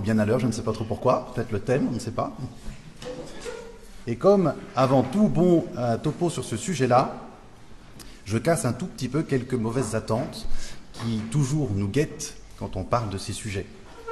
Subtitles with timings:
[0.00, 2.10] bien à l'heure, je ne sais pas trop pourquoi, peut-être le thème, on ne sait
[2.10, 2.32] pas.
[4.06, 7.14] Et comme avant tout bon euh, topo sur ce sujet-là,
[8.24, 10.46] je casse un tout petit peu quelques mauvaises attentes
[10.92, 13.66] qui toujours nous guettent quand on parle de ces sujets.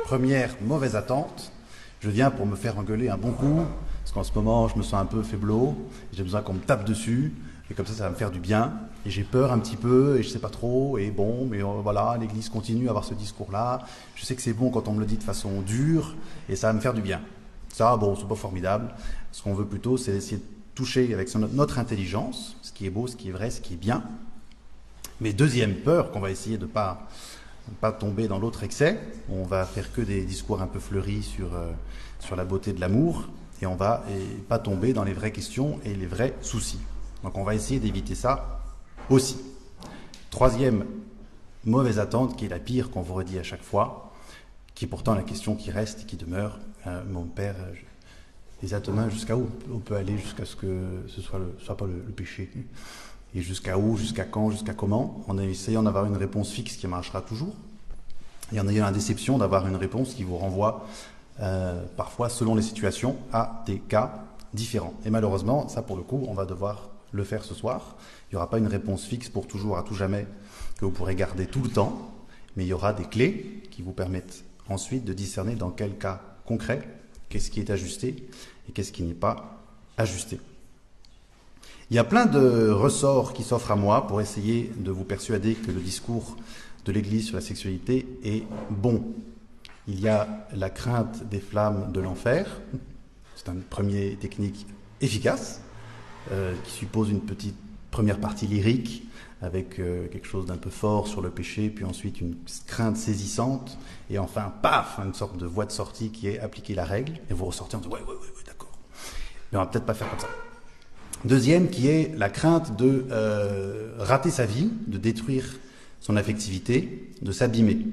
[0.04, 1.52] Première mauvaise attente,
[2.00, 3.60] je viens pour me faire engueuler un bon coup,
[4.02, 5.76] parce qu'en ce moment je me sens un peu faiblot,
[6.12, 7.32] j'ai besoin qu'on me tape dessus,
[7.72, 8.74] et comme ça ça va me faire du bien,
[9.06, 11.80] et j'ai peur un petit peu, et je sais pas trop, et bon, mais euh,
[11.82, 15.00] voilà, l'Église continue à avoir ce discours-là, je sais que c'est bon quand on me
[15.00, 16.14] le dit de façon dure,
[16.50, 17.22] et ça va me faire du bien.
[17.70, 18.94] Ça, bon, c'est pas formidable,
[19.32, 20.42] ce qu'on veut plutôt, c'est essayer de
[20.74, 23.78] toucher avec notre intelligence, ce qui est beau, ce qui est vrai, ce qui est
[23.78, 24.04] bien.
[25.22, 27.08] Mais deuxième peur qu'on va essayer de ne pas,
[27.80, 31.54] pas tomber dans l'autre excès, on va faire que des discours un peu fleuris sur,
[31.54, 31.72] euh,
[32.36, 33.28] la beauté de l'amour,
[33.62, 34.04] et on va
[34.48, 36.78] pas tomber dans les vraies questions et les vrais soucis.
[37.22, 38.60] Donc on va essayer d'éviter ça
[39.10, 39.36] aussi.
[40.30, 40.84] Troisième
[41.64, 44.12] mauvaise attente, qui est la pire qu'on vous redit à chaque fois,
[44.74, 46.58] qui est pourtant la question qui reste et qui demeure.
[46.86, 47.74] Euh, mon père, euh,
[48.62, 51.92] les atomes jusqu'à où on peut aller jusqu'à ce que ce soit, soit pas le,
[52.12, 52.50] péché
[53.34, 55.22] Et jusqu'à où, jusqu'à quand, jusqu'à comment?
[55.28, 57.54] En essayant d'avoir une réponse fixe qui marchera toujours.
[58.52, 60.86] Et en ayant la déception d'avoir une réponse qui vous renvoie
[61.40, 64.94] euh, parfois, selon les situations, à des cas différents.
[65.04, 67.96] Et malheureusement, ça pour le coup, on va devoir le faire ce soir.
[68.30, 70.26] Il n'y aura pas une réponse fixe pour toujours, à tout jamais,
[70.78, 72.12] que vous pourrez garder tout le temps,
[72.56, 76.20] mais il y aura des clés qui vous permettent ensuite de discerner dans quel cas
[76.46, 76.82] concret,
[77.28, 78.28] qu'est-ce qui est ajusté
[78.68, 79.62] et qu'est-ce qui n'est pas
[79.96, 80.40] ajusté.
[81.90, 85.54] Il y a plein de ressorts qui s'offrent à moi pour essayer de vous persuader
[85.54, 86.36] que le discours
[86.84, 89.04] de l'Église sur la sexualité est bon.
[89.86, 92.60] Il y a la crainte des flammes de l'enfer,
[93.36, 94.66] c'est une première technique
[95.00, 95.60] efficace,
[96.64, 97.56] qui suppose une petite
[97.90, 99.04] première partie lyrique
[99.42, 103.76] avec euh, quelque chose d'un peu fort sur le péché, puis ensuite une crainte saisissante,
[104.08, 107.34] et enfin, paf, une sorte de voie de sortie qui est appliquer la règle, et
[107.34, 108.70] vous ressortez en disant, ouais, ouais, ouais, d'accord.
[109.50, 110.28] Mais on va peut-être pas faire comme ça.
[111.24, 115.44] Deuxième, qui est la crainte de euh, rater sa vie, de détruire
[116.00, 117.84] son affectivité, de s'abîmer,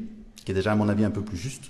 [0.45, 1.63] qui est déjà à mon avis un peu plus juste,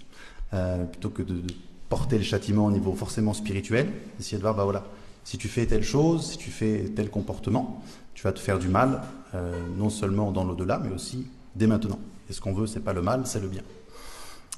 [0.53, 1.53] euh, plutôt que de, de,
[1.88, 4.86] porter le châtiment au niveau forcément spirituel, essayer de voir, bah voilà,
[5.24, 8.68] si tu fais telle chose, si tu fais tel comportement, tu vas te faire du
[8.68, 9.02] mal,
[9.35, 12.00] euh, non seulement dans l'au-delà, mais aussi dès maintenant.
[12.30, 13.63] Et ce qu'on veut, c'est pas le mal, c'est le bien.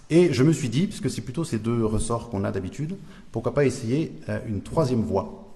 [0.09, 2.97] Et je me suis dit, puisque c'est plutôt ces deux ressorts qu'on a d'habitude,
[3.31, 5.53] pourquoi pas essayer euh, une troisième voie,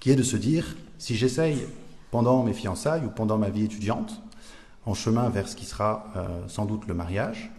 [0.00, 1.66] qui est de se dire, si j'essaye
[2.10, 4.22] pendant mes fiançailles ou pendant ma vie étudiante,
[4.86, 7.52] en chemin vers ce qui sera euh, sans doute le mariage,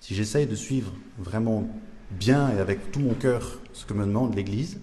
[0.00, 1.66] si j'essaye de suivre vraiment
[2.10, 4.78] bien et avec tout mon cœur ce que me demande l'Église,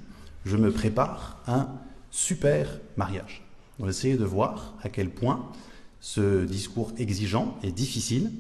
[0.46, 1.70] je me prépare un
[2.10, 3.44] super mariage.
[3.80, 5.50] On va essayer de voir à quel point
[6.00, 8.32] ce discours exigeant et difficile,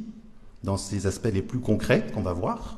[0.63, 2.77] dans ses aspects les plus concrets qu'on va voir,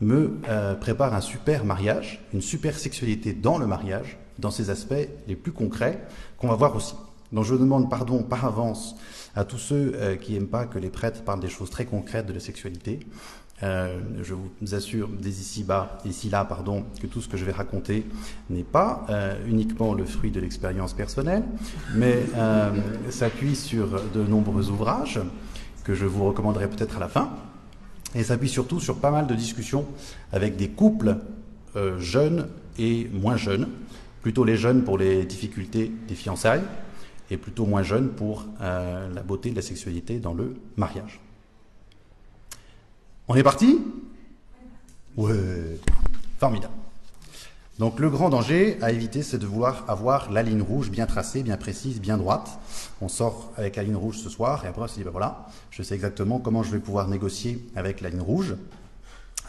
[0.00, 5.08] me euh, prépare un super mariage, une super sexualité dans le mariage, dans ses aspects
[5.28, 6.02] les plus concrets
[6.38, 6.94] qu'on va voir aussi.
[7.32, 8.96] Donc je demande pardon par avance
[9.34, 12.26] à tous ceux euh, qui n'aiment pas que les prêtres parlent des choses très concrètes
[12.26, 13.00] de la sexualité.
[13.62, 17.44] Euh, je vous assure dès ici bas, ici là, pardon, que tout ce que je
[17.44, 18.04] vais raconter
[18.50, 21.44] n'est pas euh, uniquement le fruit de l'expérience personnelle,
[21.94, 22.72] mais euh,
[23.10, 25.20] s'appuie sur de nombreux ouvrages
[25.84, 27.30] que je vous recommanderai peut-être à la fin,
[28.14, 29.86] et s'appuie surtout sur pas mal de discussions
[30.32, 31.16] avec des couples
[31.98, 32.48] jeunes
[32.78, 33.68] et moins jeunes,
[34.22, 36.62] plutôt les jeunes pour les difficultés des fiançailles,
[37.30, 41.23] et plutôt moins jeunes pour la beauté de la sexualité dans le mariage.
[43.26, 43.80] On est parti?
[45.16, 45.78] Ouais,
[46.38, 46.74] formidable.
[47.78, 51.42] Donc le grand danger à éviter, c'est de vouloir avoir la ligne rouge bien tracée,
[51.42, 52.58] bien précise, bien droite.
[53.00, 55.46] On sort avec la ligne rouge ce soir et après on se dit, ben voilà,
[55.70, 58.56] je sais exactement comment je vais pouvoir négocier avec la ligne rouge.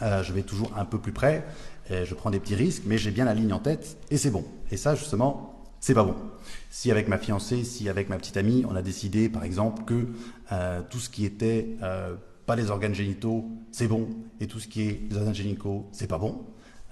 [0.00, 1.44] Euh, je vais toujours un peu plus près,
[1.90, 4.44] je prends des petits risques, mais j'ai bien la ligne en tête et c'est bon.
[4.70, 6.16] Et ça, justement, c'est pas bon.
[6.70, 10.06] Si avec ma fiancée, si avec ma petite amie, on a décidé, par exemple, que
[10.50, 14.08] euh, tout ce qui était euh, pas les organes génitaux, c'est bon,
[14.40, 16.46] et tout ce qui est les organes génitaux, c'est pas bon,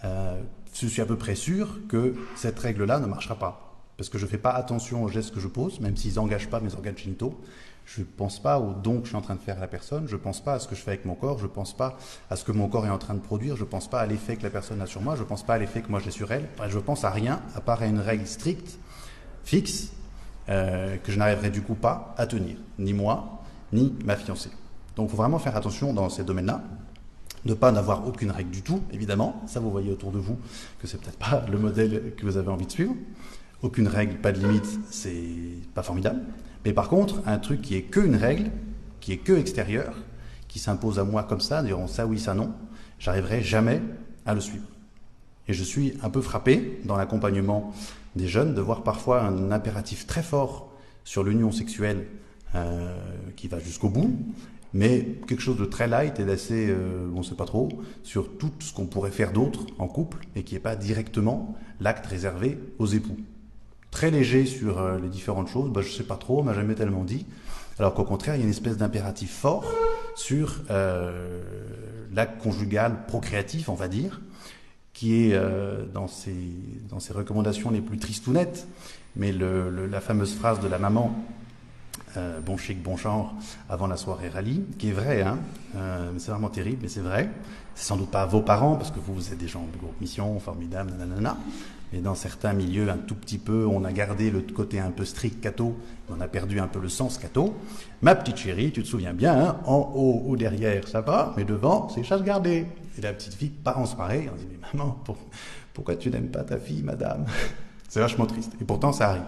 [0.05, 0.41] euh,
[0.75, 3.61] je suis à peu près sûr que cette règle-là ne marchera pas.
[3.97, 6.51] Parce que je ne fais pas attention aux gestes que je pose, même s'ils n'engagent
[6.51, 7.41] pas mes organes génitaux.
[7.87, 9.69] Je ne pense pas au don que je suis en train de faire à la
[9.69, 11.51] personne, je ne pense pas à ce que je fais avec mon corps, je ne
[11.51, 11.99] pense pas
[12.31, 14.07] à ce que mon corps est en train de produire, je ne pense pas à
[14.07, 16.01] l'effet que la personne a sur moi, je ne pense pas à l'effet que moi
[16.01, 16.49] j'ai sur elle.
[16.69, 18.79] Je pense à rien, à part à une règle stricte,
[19.45, 19.93] fixe,
[20.49, 23.43] euh, que je n'arriverai du coup pas à tenir, ni moi,
[23.73, 24.51] ni ma fiancée.
[24.97, 26.63] Donc il faut vraiment faire attention dans ces domaines-là,
[27.45, 29.43] ne pas n'avoir aucune règle du tout, évidemment.
[29.47, 30.39] Ça, vous voyez autour de vous
[30.81, 32.95] que c'est peut-être pas le modèle que vous avez envie de suivre.
[33.63, 35.25] Aucune règle, pas de limite, c'est
[35.75, 36.21] pas formidable.
[36.65, 38.51] Mais par contre, un truc qui est que une règle,
[39.01, 39.95] qui est que extérieur,
[40.49, 42.53] qui s'impose à moi comme ça, diront ça oui, ça non,
[42.99, 43.83] j'arriverai jamais
[44.27, 44.67] à le suivre.
[45.49, 47.75] Et je suis un peu frappé dans l'accompagnement
[48.17, 50.71] des jeunes de voir parfois un impératif très fort
[51.05, 52.07] sur l'union sexuelle
[52.55, 52.97] euh,
[53.37, 54.17] qui va jusqu'au bout,
[54.75, 57.69] mais quelque chose de très light et d'assez, euh, on ne sait pas trop,
[58.03, 62.05] sur tout ce qu'on pourrait faire d'autre en couple et qui n'est pas directement l'acte
[62.07, 63.17] réservé aux époux.
[63.93, 66.55] Très léger sur euh, les différentes choses, bah, je ne sais pas trop, on m'a
[66.55, 67.25] jamais tellement dit.
[67.79, 69.73] Alors qu'au contraire, il y a une espèce d'impératif fort
[70.17, 71.41] sur euh,
[72.13, 74.21] l'acte conjugal procréatif, on va dire,
[74.93, 75.41] qui est
[75.93, 76.37] dans, ses,
[76.89, 78.69] dans recommandations les plus tristounettes,
[79.17, 81.13] mais le, la fameuse phrase de la maman
[82.17, 83.35] euh, bon chic, bon genre,
[83.69, 85.39] avant la soirée rallye, qui est vrai, hein,
[85.77, 87.29] euh, c'est vraiment terrible, mais c'est vrai.
[87.75, 90.01] C'est sans doute pas vos parents, parce que vous, vous êtes des gens de groupe
[90.01, 91.37] mission, formidables, nanana.
[91.93, 95.05] Mais dans certains milieux, un tout petit peu, on a gardé le côté un peu
[95.05, 95.77] strict catho,
[96.11, 97.55] on a perdu un peu le sens catho.
[98.03, 101.45] Ma petite chérie, tu te souviens bien, hein, en haut ou derrière, ça va, mais
[101.45, 102.67] devant, c'est chasse gardée.
[102.99, 105.03] Et la petite fille part en soirée, on dit, mais maman,
[105.73, 107.27] pourquoi tu n'aimes pas ta fille, madame?
[107.89, 108.53] C'est vachement triste.
[108.61, 109.23] Et pourtant, ça arrive.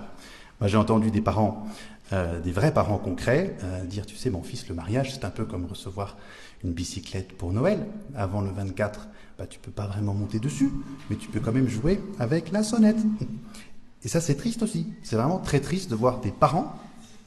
[0.61, 1.67] Moi, j'ai entendu des parents
[2.13, 5.31] euh, des vrais parents concrets, euh, dire, tu sais, mon fils, le mariage, c'est un
[5.31, 6.17] peu comme recevoir
[6.63, 7.87] une bicyclette pour Noël.
[8.15, 9.09] Avant le 24,
[9.39, 10.71] bah, tu peux pas vraiment monter dessus,
[11.11, 12.99] mais tu peux quand même jouer avec la sonnette.
[14.05, 14.87] Et ça, c'est triste aussi.
[15.03, 16.77] C'est vraiment très triste de voir des parents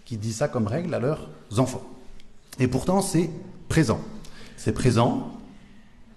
[0.06, 1.84] qui disent ça comme règle à leurs enfants.
[2.58, 3.30] Et pourtant, c'est
[3.68, 4.00] présent.
[4.56, 5.32] C'est présent.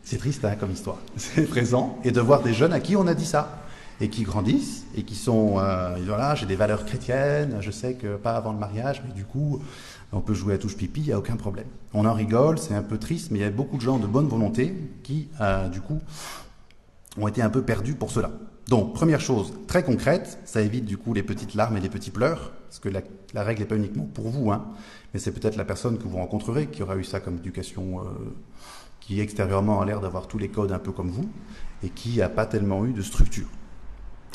[0.05, 0.99] C'est triste hein, comme histoire.
[1.17, 1.99] C'est présent.
[2.05, 3.62] Et de voir des jeunes à qui on a dit ça
[4.03, 8.17] et qui grandissent et qui sont, euh, voilà, j'ai des valeurs chrétiennes, je sais que
[8.17, 9.63] pas avant le mariage, mais du coup,
[10.11, 11.69] on peut jouer à touche pipi, il n'y a aucun problème.
[11.95, 14.09] On en rigole, c'est un peu triste, mais il y a beaucoup de gens de
[14.09, 16.01] bonne volonté qui, euh, du coup,
[17.17, 18.33] ont été un peu perdus pour cela.
[18.69, 22.11] Donc, première chose très concrète, ça évite du coup les petites larmes et les petits
[22.11, 23.03] pleurs, parce que la,
[23.35, 24.67] la règle n'est pas uniquement pour vous, hein,
[25.15, 28.05] mais c'est peut-être la personne que vous rencontrerez qui aura eu ça comme éducation, euh,
[28.99, 31.29] qui extérieurement a l'air d'avoir tous les codes un peu comme vous,
[31.85, 33.47] et qui n'a pas tellement eu de structure.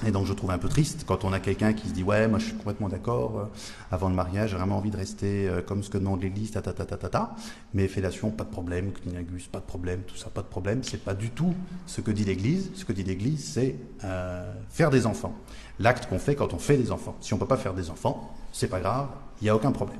[0.05, 2.27] Et donc je trouve un peu triste quand on a quelqu'un qui se dit ouais
[2.27, 3.45] moi je suis complètement d'accord euh,
[3.89, 6.61] avant le mariage j'ai vraiment envie de rester euh, comme ce que demande l'Église ta
[6.61, 7.35] ta ta ta ta ta.
[7.73, 10.83] Mais fellation pas de problème clinagus pas de problème tout ça pas de problème.
[10.83, 11.55] C'est pas du tout
[11.87, 12.69] ce que dit l'Église.
[12.75, 15.33] Ce que dit l'Église c'est euh, faire des enfants.
[15.79, 17.15] L'acte qu'on fait quand on fait des enfants.
[17.19, 19.07] Si on peut pas faire des enfants c'est pas grave
[19.41, 19.99] il y a aucun problème.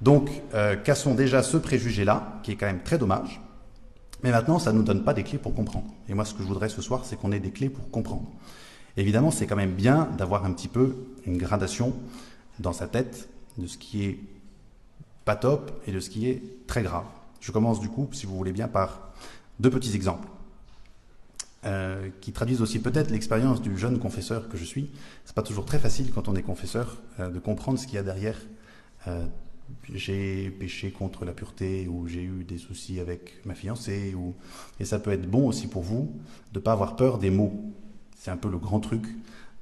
[0.00, 3.40] Donc euh, cassons déjà ce préjugé là qui est quand même très dommage.
[4.24, 5.86] Mais maintenant ça nous donne pas des clés pour comprendre.
[6.08, 8.26] Et moi ce que je voudrais ce soir c'est qu'on ait des clés pour comprendre
[8.96, 10.94] Évidemment, c'est quand même bien d'avoir un petit peu
[11.26, 11.94] une gradation
[12.58, 13.28] dans sa tête
[13.58, 14.18] de ce qui est
[15.24, 17.04] pas top et de ce qui est très grave.
[17.40, 19.12] Je commence du coup, si vous voulez bien, par
[19.60, 20.28] deux petits exemples
[21.64, 24.90] euh, qui traduisent aussi peut-être l'expérience du jeune confesseur que je suis.
[25.24, 27.98] C'est pas toujours très facile quand on est confesseur euh, de comprendre ce qu'il y
[27.98, 28.38] a derrière.
[29.06, 29.24] Euh,
[29.94, 34.34] j'ai péché contre la pureté ou j'ai eu des soucis avec ma fiancée ou
[34.80, 36.12] et ça peut être bon aussi pour vous
[36.52, 37.72] de pas avoir peur des mots
[38.22, 39.04] c'est un peu le grand truc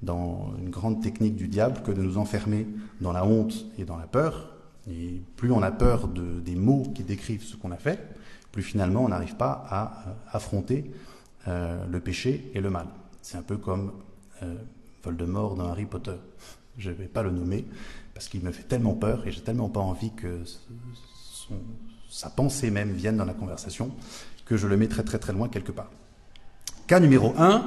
[0.03, 2.67] dans une grande technique du diable que de nous enfermer
[3.01, 4.51] dans la honte et dans la peur.
[4.87, 7.99] Et plus on a peur de, des mots qui décrivent ce qu'on a fait,
[8.53, 10.91] plus finalement on n'arrive pas à euh, affronter
[11.49, 12.87] euh, le péché et le mal.
[13.23, 13.93] C'est un peu comme
[14.43, 14.55] euh,
[15.05, 16.17] Voldemort dans Harry Potter.
[16.77, 17.65] Je ne vais pas le nommer
[18.13, 20.43] parce qu'il me fait tellement peur et j'ai tellement pas envie que
[22.11, 23.91] sa pensée même vienne dans la conversation
[24.45, 25.89] que je le mets très très très loin quelque part.
[26.91, 27.63] Cas numéro 1,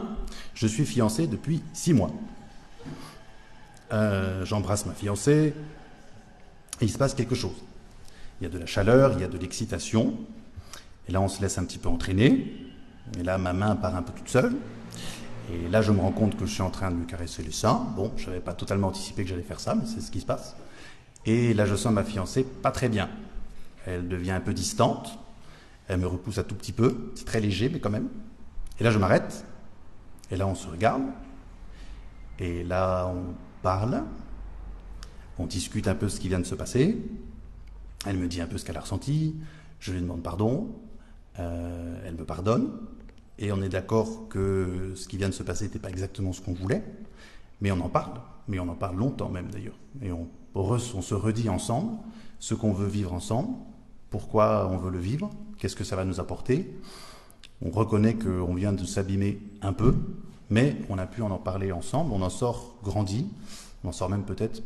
[0.54, 2.12] je suis fiancé depuis 6 mois.
[3.92, 5.54] Euh, J'embrasse ma fiancée,
[6.82, 7.56] et il se passe quelque chose.
[8.40, 10.16] Il y a de la chaleur, il y a de l'excitation,
[11.08, 12.54] et là on se laisse un petit peu entraîner,
[13.20, 14.54] et là ma main part un peu toute seule,
[15.52, 17.52] et là je me rends compte que je suis en train de lui caresser les
[17.52, 17.86] seins.
[17.96, 20.26] Bon, je n'avais pas totalement anticipé que j'allais faire ça, mais c'est ce qui se
[20.26, 20.56] passe.
[21.26, 23.10] Et là je sens ma fiancée pas très bien.
[23.86, 25.20] Elle devient un peu distante,
[25.88, 28.08] elle me repousse un tout petit peu, c'est très léger mais quand même.
[28.80, 29.46] Et là, je m'arrête.
[30.34, 31.04] Et là, on se regarde.
[32.40, 34.02] Et là, on parle.
[35.38, 36.98] On discute un peu ce qui vient de se passer.
[38.08, 39.36] Elle me dit un peu ce qu'elle a ressenti.
[39.80, 40.74] Je lui demande pardon.
[41.38, 42.72] Euh, elle me pardonne.
[43.38, 46.42] Et on est d'accord que ce qui vient de se passer n'était pas exactement ce
[46.42, 46.84] qu'on voulait.
[47.62, 48.20] Mais on en parle.
[48.48, 49.78] Mais on en parle longtemps même d'ailleurs.
[50.02, 51.96] Et on, on se redit ensemble
[52.40, 53.50] ce qu'on veut vivre ensemble.
[54.10, 55.30] Pourquoi on veut le vivre?
[55.60, 56.76] Qu'est-ce que ça va nous apporter?
[57.64, 59.96] On reconnaît qu'on vient de s'abîmer un peu,
[60.50, 63.28] mais on a pu en en parler ensemble, on en sort grandi,
[63.84, 64.62] on en sort même peut-être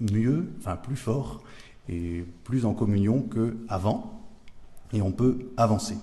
[0.00, 1.42] mieux, enfin plus fort
[1.88, 4.20] et plus en communion qu'avant,
[4.92, 5.96] et on peut avancer.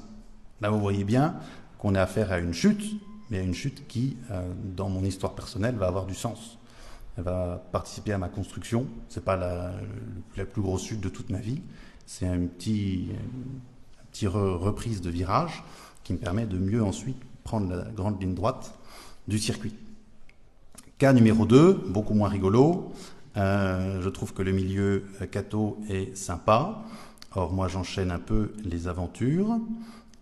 [0.62, 1.36] Là, vous voyez bien
[1.78, 5.36] qu'on a affaire à une chute, mais à une chute qui, euh, dans mon histoire
[5.36, 6.58] personnelle, va avoir du sens.
[7.18, 8.88] Elle va participer à ma construction.
[9.10, 9.74] C'est pas la,
[10.36, 11.62] la, plus grosse chute de toute ma vie.
[12.06, 13.10] C'est un petit,
[14.02, 15.64] un petit reprise de virage
[16.08, 18.74] qui me permet de mieux ensuite prendre la grande ligne droite
[19.28, 19.74] du circuit.
[21.00, 22.94] Cas numéro 2, beaucoup moins rigolo.
[23.36, 26.82] Euh, je trouve que le milieu catho est sympa.
[27.36, 29.60] Or, moi, j'enchaîne un peu les aventures.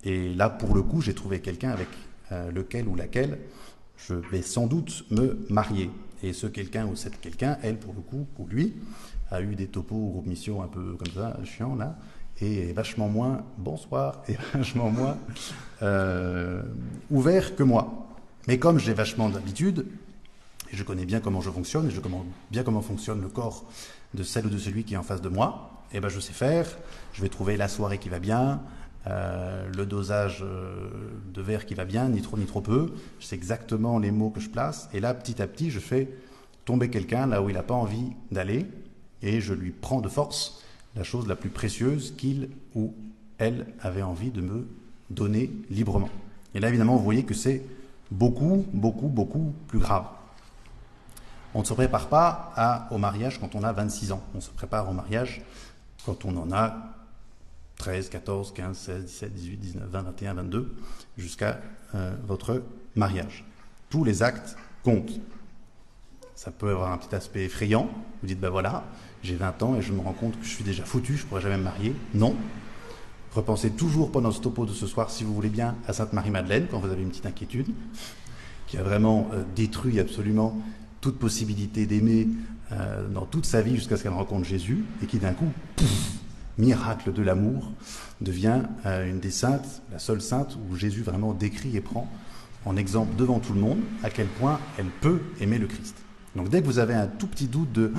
[0.04, 1.90] Et là, pour le coup, j'ai trouvé quelqu'un avec
[2.32, 3.38] euh, lequel ou laquelle
[3.96, 5.92] je vais sans doute me marier.
[6.24, 8.74] Et ce quelqu'un ou cette quelqu'un, elle, pour le coup, ou lui,
[9.30, 11.96] a eu des topos ou missions un peu comme ça, chiant là,
[12.42, 15.18] et vachement moins bonsoir, et vachement moins
[15.82, 16.62] euh,
[17.10, 18.08] ouvert que moi.
[18.48, 19.86] Mais comme j'ai vachement d'habitude,
[20.72, 23.66] et je connais bien comment je fonctionne, et je connais bien comment fonctionne le corps
[24.14, 26.20] de celle ou de celui qui est en face de moi, et eh ben je
[26.20, 26.68] sais faire,
[27.14, 28.62] je vais trouver la soirée qui va bien,
[29.08, 30.90] euh, le dosage euh,
[31.32, 32.92] de verre qui va bien, ni trop ni trop peu.
[33.20, 34.90] Je sais exactement les mots que je place.
[34.94, 36.10] Et là, petit à petit, je fais
[36.66, 38.66] tomber quelqu'un là où il n'a pas envie d'aller.
[39.22, 40.65] Et je lui prends de force
[40.96, 42.94] la chose la plus précieuse qu'il ou
[43.38, 44.68] elle avait envie de me
[45.10, 46.10] donner librement.
[46.54, 47.62] Et là, évidemment, vous voyez que c'est
[48.12, 50.06] beaucoup, beaucoup, beaucoup plus grave.
[51.54, 54.24] On ne se prépare pas au mariage quand on a 26 ans.
[54.34, 55.42] On se prépare au mariage
[56.06, 56.96] quand on en a
[57.78, 60.76] 13, 14, 15, 16, 17, 18, 19, 20, 21, 22,
[61.18, 61.60] jusqu'à
[61.94, 62.64] euh, votre
[62.96, 63.46] mariage.
[63.90, 65.20] Tous les actes comptent.
[66.36, 67.90] Ça peut avoir un petit aspect effrayant.
[68.22, 68.84] Vous dites, ben voilà,
[69.26, 71.28] j'ai 20 ans et je me rends compte que je suis déjà foutu, je ne
[71.28, 71.94] pourrai jamais me marier.
[72.14, 72.36] Non.
[73.34, 76.80] Repensez toujours pendant ce topo de ce soir, si vous voulez bien, à Sainte-Marie-Madeleine, quand
[76.80, 77.68] vous avez une petite inquiétude,
[78.68, 80.58] qui a vraiment euh, détruit absolument
[81.02, 82.30] toute possibilité d'aimer
[82.72, 85.52] euh, dans toute sa vie jusqu'à ce qu'elle rencontre Jésus, et qui d'un coup,
[86.58, 87.72] miracle de l'amour,
[88.22, 92.10] devient euh, une des saintes, la seule sainte où Jésus vraiment décrit et prend
[92.66, 95.96] en exemple devant tout le monde à quel point elle peut aimer le Christ.
[96.36, 97.92] Donc dès que vous avez un tout petit doute de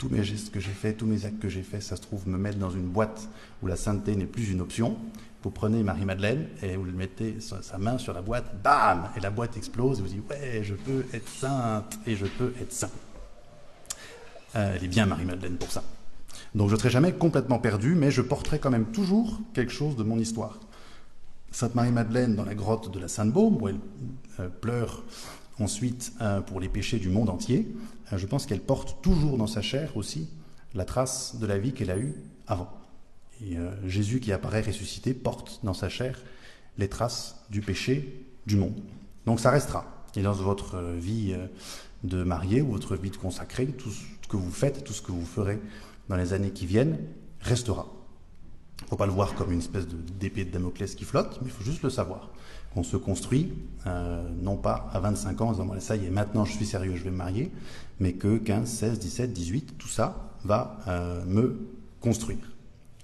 [0.00, 2.26] tous mes gestes que j'ai faits, tous mes actes que j'ai faits, ça se trouve
[2.26, 3.28] me mettre dans une boîte
[3.62, 4.96] où la sainteté n'est plus une option,
[5.42, 9.58] vous prenez Marie-Madeleine et vous mettez sa main sur la boîte, bam Et la boîte
[9.58, 12.90] explose et vous dites ouais, je peux être sainte et je peux être saint.
[14.56, 15.84] Euh, elle est bien Marie-Madeleine pour ça.
[16.54, 19.96] Donc je ne serai jamais complètement perdu, mais je porterai quand même toujours quelque chose
[19.96, 20.58] de mon histoire.
[21.52, 23.80] Sainte Marie-Madeleine dans la grotte de la Sainte-Baume, où elle
[24.40, 25.02] euh, pleure
[25.60, 27.68] ensuite euh, pour les péchés du monde entier,
[28.12, 30.28] euh, je pense qu'elle porte toujours dans sa chair aussi
[30.74, 32.14] la trace de la vie qu'elle a eue
[32.46, 32.70] avant.
[33.42, 36.20] Et Jésus qui apparaît ressuscité porte dans sa chair
[36.76, 38.78] les traces du péché du monde.
[39.24, 40.04] Donc ça restera.
[40.14, 41.34] Et dans votre vie
[42.04, 45.10] de marié ou votre vie de consacré, tout ce que vous faites, tout ce que
[45.10, 45.58] vous ferez
[46.10, 46.98] dans les années qui viennent
[47.40, 47.86] restera.
[48.80, 51.48] Il ne faut pas le voir comme une espèce d'épée de, Damoclès qui flotte, mais
[51.48, 52.30] il faut juste le savoir.
[52.76, 53.52] On se construit,
[53.86, 56.94] euh, non pas à 25 ans en disant ça y est, maintenant je suis sérieux,
[56.96, 57.50] je vais me marier,
[57.98, 61.58] mais que 15, 16, 17, 18, tout ça va euh, me
[62.00, 62.38] construire.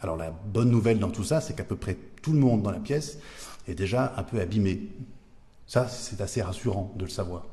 [0.00, 2.70] Alors la bonne nouvelle dans tout ça, c'est qu'à peu près tout le monde dans
[2.70, 3.18] la pièce
[3.66, 4.88] est déjà un peu abîmé.
[5.66, 7.44] Ça, c'est assez rassurant de le savoir.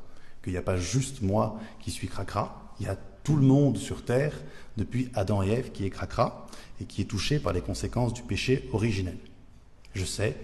[0.42, 3.76] Qu'il n'y a pas juste moi qui suis cracra, il y a tout le monde
[3.78, 4.34] sur Terre,
[4.76, 6.46] depuis Adam et Ève, qui est cracra
[6.80, 9.16] et qui est touché par les conséquences du péché originel.
[9.94, 10.36] Je sais,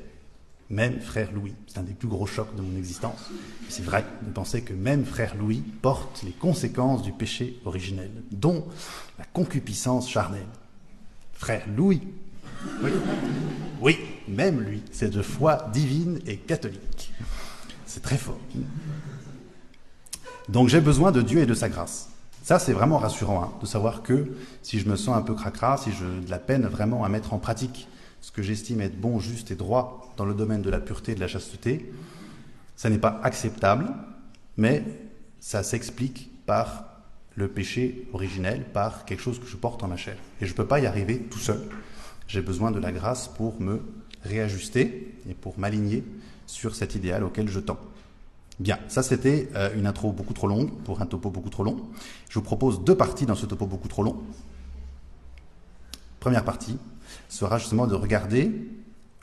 [0.70, 3.30] même frère Louis, c'est un des plus gros chocs de mon existence,
[3.68, 8.66] c'est vrai de penser que même frère Louis porte les conséquences du péché originel, dont
[9.18, 10.46] la concupiscence charnelle.
[11.32, 12.00] Frère Louis,
[13.80, 13.98] oui,
[14.28, 17.12] même lui, c'est de foi divine et catholique.
[17.86, 18.38] C'est très fort.
[20.48, 22.10] Donc j'ai besoin de Dieu et de sa grâce.
[22.42, 24.28] Ça, c'est vraiment rassurant hein, de savoir que
[24.62, 27.34] si je me sens un peu cracra, si j'ai de la peine vraiment à mettre
[27.34, 27.86] en pratique
[28.20, 31.14] ce que j'estime être bon, juste et droit dans le domaine de la pureté et
[31.14, 31.92] de la chasteté,
[32.76, 33.86] ça n'est pas acceptable,
[34.56, 34.84] mais
[35.40, 36.84] ça s'explique par
[37.36, 40.16] le péché originel, par quelque chose que je porte en ma chair.
[40.40, 41.60] Et je ne peux pas y arriver tout seul.
[42.26, 43.80] J'ai besoin de la grâce pour me
[44.22, 46.04] réajuster et pour m'aligner
[46.46, 47.78] sur cet idéal auquel je tends.
[48.58, 51.88] Bien, ça c'était euh, une intro beaucoup trop longue pour un topo beaucoup trop long.
[52.28, 54.22] Je vous propose deux parties dans ce topo beaucoup trop long.
[56.18, 56.76] Première partie
[57.28, 58.52] sera justement de regarder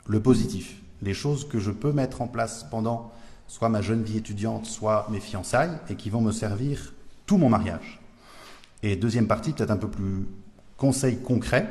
[0.06, 3.12] le positif, les choses que je peux mettre en place pendant
[3.46, 6.92] soit ma jeune vie étudiante, soit mes fiançailles, et qui vont me servir
[7.26, 8.00] tout mon mariage.
[8.82, 10.26] Et deuxième partie, peut-être un peu plus
[10.76, 11.68] conseil concret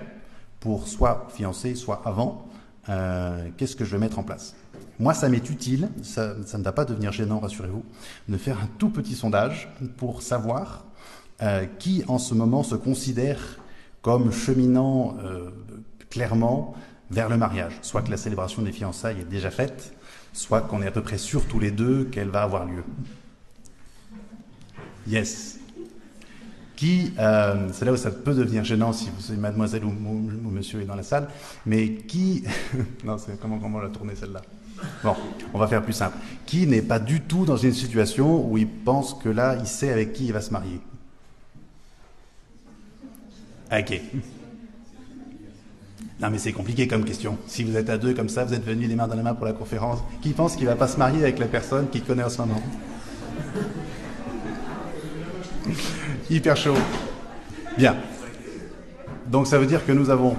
[0.60, 2.48] pour soit fiancé, soit avant,
[2.90, 4.56] euh, qu'est-ce que je vais mettre en place?
[5.00, 7.84] Moi, ça m'est utile, ça, ne va pas devenir gênant, rassurez-vous,
[8.28, 10.86] de faire un tout petit sondage pour savoir
[11.42, 13.60] euh, qui en ce moment se considère
[14.02, 15.50] comme cheminant euh,
[16.10, 16.76] clairement
[17.12, 17.74] vers le mariage.
[17.82, 19.94] Soit que la célébration des fiançailles est déjà faite,
[20.34, 22.84] soit qu'on est à peu près sûr tous les deux qu'elle va avoir lieu.
[25.08, 25.60] Yes.
[26.76, 30.82] Qui, euh, c'est là où ça peut devenir gênant si vous savez mademoiselle ou, monsieur
[30.82, 31.28] est dans la salle,
[31.66, 32.44] mais qui,
[33.04, 34.42] non, c'est comment, comment la tourner celle-là?
[35.04, 35.16] Bon,
[35.54, 36.18] on va faire plus simple.
[36.46, 39.92] Qui n'est pas du tout dans une situation où il pense que là, il sait
[39.92, 40.80] avec qui il va se marier?
[43.72, 44.00] Ok.
[46.20, 47.38] Non mais c'est compliqué comme question.
[47.46, 49.36] Si vous êtes à deux comme ça, vous êtes venus les mains dans la main
[49.36, 52.24] pour la conférence, qui pense qu'il va pas se marier avec la personne qu'il connaît
[52.24, 52.62] en ce moment?
[56.30, 56.74] Hyper chaud.
[57.78, 57.96] Bien.
[59.28, 60.36] Donc ça veut dire que nous avons,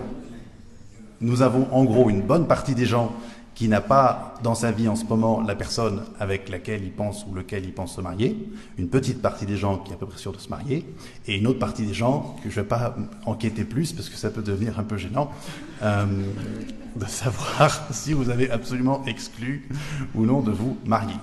[1.21, 3.13] nous avons en gros une bonne partie des gens
[3.59, 7.27] qui n'a pas dans sa vie en ce moment la personne avec laquelle il pense
[7.27, 8.49] ou lequel il pense se marier,
[8.79, 10.87] une petite partie des gens qui est à peu près sûr de se marier,
[11.27, 12.95] et une autre partie des gens que je ne vais pas
[13.27, 15.33] enquêter plus parce que ça peut devenir un peu gênant,
[15.83, 16.07] euh,
[16.95, 19.69] de savoir si vous avez absolument exclu
[20.15, 21.17] ou non de vous marier.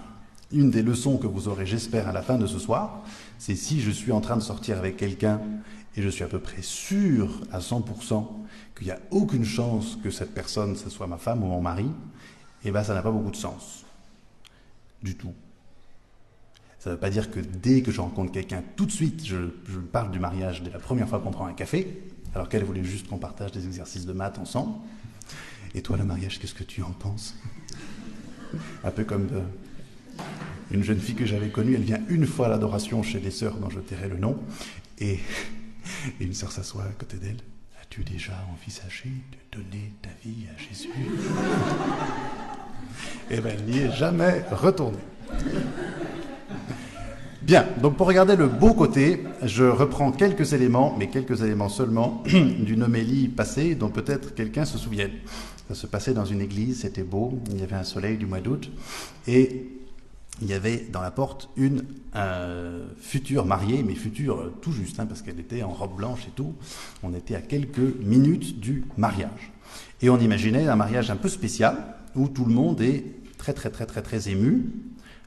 [0.51, 3.01] Une des leçons que vous aurez, j'espère, à la fin de ce soir,
[3.37, 5.39] c'est si je suis en train de sortir avec quelqu'un
[5.95, 8.27] et je suis à peu près sûr à 100%
[8.77, 11.87] qu'il n'y a aucune chance que cette personne, ce soit ma femme ou mon mari,
[12.65, 13.85] eh bien ça n'a pas beaucoup de sens.
[15.03, 15.33] Du tout.
[16.79, 19.37] Ça ne veut pas dire que dès que je rencontre quelqu'un, tout de suite, je,
[19.91, 21.87] parle du mariage dès la première fois qu'on prend un café,
[22.35, 24.77] alors qu'elle voulait juste qu'on partage des exercices de maths ensemble.
[25.73, 27.35] Et toi, le mariage, qu'est-ce que tu en penses?
[28.83, 29.27] Un peu comme
[30.71, 33.57] une jeune fille que j'avais connue, elle vient une fois à l'adoration chez les sœurs
[33.57, 34.37] dont je tairai le nom,
[34.99, 35.19] et, et
[36.19, 37.41] une sœur s'assoit à côté d'elle.
[37.81, 40.89] As-tu déjà envisagé de donner ta vie à Jésus?
[43.31, 44.97] Eh bien, elle n'y est jamais retournée.
[47.41, 52.23] Bien, donc pour regarder le beau côté, je reprends quelques éléments, mais quelques éléments seulement,
[52.25, 55.11] d'une homélie passée dont peut-être quelqu'un se souvienne.
[55.67, 58.39] Ça se passait dans une église, c'était beau, il y avait un soleil du mois
[58.39, 58.71] d'août,
[59.27, 59.67] et
[60.41, 61.83] il y avait dans la porte une
[62.15, 66.31] euh, future mariée, mais future tout juste, hein, parce qu'elle était en robe blanche et
[66.35, 66.53] tout.
[67.03, 69.53] On était à quelques minutes du mariage.
[70.01, 71.77] Et on imaginait un mariage un peu spécial,
[72.15, 73.03] où tout le monde est
[73.37, 74.65] très très très très très ému,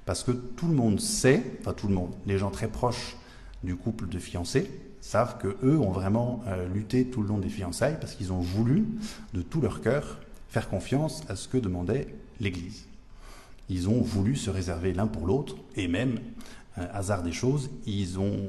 [0.04, 3.16] parce que tout le monde sait, enfin tout le monde, les gens très proches
[3.62, 7.48] du couple de fiancés savent que eux ont vraiment euh, lutté tout le long des
[7.48, 8.86] fiançailles parce qu'ils ont voulu
[9.32, 12.08] de tout leur cœur faire confiance à ce que demandait
[12.40, 12.86] l'Église.
[13.68, 16.20] Ils ont voulu se réserver l'un pour l'autre et même,
[16.78, 18.48] euh, hasard des choses, ils n'ont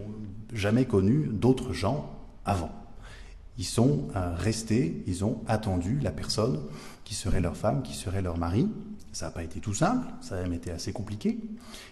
[0.53, 2.09] jamais connu d'autres gens
[2.45, 2.71] avant.
[3.57, 6.59] Ils sont euh, restés, ils ont attendu la personne
[7.09, 8.67] qui serait leur femme, qui serait leur mari.
[9.13, 11.39] Ça n'a pas été tout simple, ça a même été assez compliqué.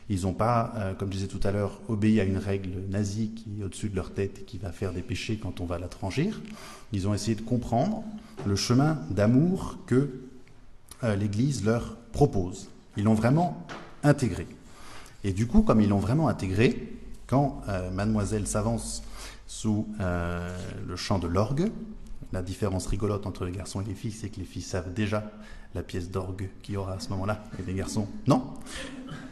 [0.10, 3.32] Ils n'ont pas, euh, comme je disais tout à l'heure, obéi à une règle nazie
[3.32, 5.80] qui est au-dessus de leur tête et qui va faire des péchés quand on va
[5.80, 6.39] la tranchir.
[6.93, 8.03] Ils ont essayé de comprendre
[8.45, 10.21] le chemin d'amour que
[11.03, 12.69] euh, l'Église leur propose.
[12.95, 13.65] Ils l'ont vraiment
[14.03, 14.45] intégré.
[15.23, 16.93] Et du coup, comme ils l'ont vraiment intégré,
[17.25, 19.03] quand mademoiselle s'avance
[19.47, 21.71] sous euh, le chant de l'orgue.
[22.34, 25.32] La différence rigolote entre les garçons et les filles, c'est que les filles savent déjà
[25.74, 28.44] la pièce d'orgue qu'il y aura à ce moment-là, et les garçons, non.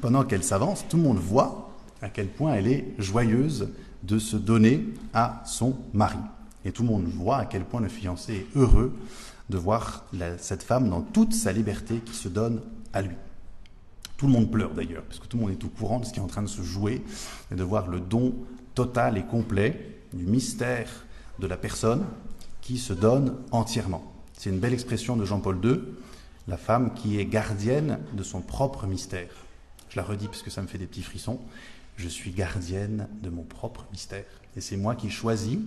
[0.01, 3.69] Pendant qu'elle s'avance, tout le monde voit à quel point elle est joyeuse
[4.03, 6.19] de se donner à son mari.
[6.63, 8.93] Et tout le monde voit à quel point le fiancé est heureux
[9.49, 10.05] de voir
[10.37, 12.61] cette femme dans toute sa liberté qui se donne
[12.93, 13.15] à lui.
[14.17, 16.13] Tout le monde pleure d'ailleurs, parce que tout le monde est au courant de ce
[16.13, 17.03] qui est en train de se jouer,
[17.51, 18.33] et de voir le don
[18.73, 20.89] total et complet du mystère
[21.39, 22.03] de la personne
[22.65, 24.11] qui se donne entièrement.
[24.33, 25.79] C'est une belle expression de Jean-Paul II,
[26.47, 29.29] la femme qui est gardienne de son propre mystère.
[29.89, 31.39] Je la redis parce que ça me fait des petits frissons.
[31.95, 34.25] Je suis gardienne de mon propre mystère.
[34.57, 35.59] Et c'est moi qui choisis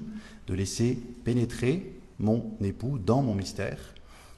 [0.49, 3.79] de laisser pénétrer mon époux dans mon mystère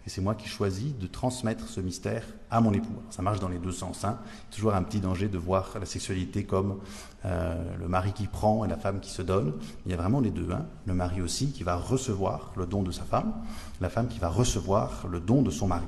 [0.07, 2.95] et c'est moi qui choisis de transmettre ce mystère à mon époux.
[3.11, 4.05] ça marche dans les deux sens.
[4.05, 4.19] Hein.
[4.51, 6.79] Toujours un petit danger de voir la sexualité comme
[7.27, 9.53] euh, le mari qui prend et la femme qui se donne.
[9.85, 10.51] Il y a vraiment les deux.
[10.53, 10.65] Hein.
[10.87, 13.35] Le mari aussi qui va recevoir le don de sa femme,
[13.81, 15.87] la femme qui va recevoir le don de son mari.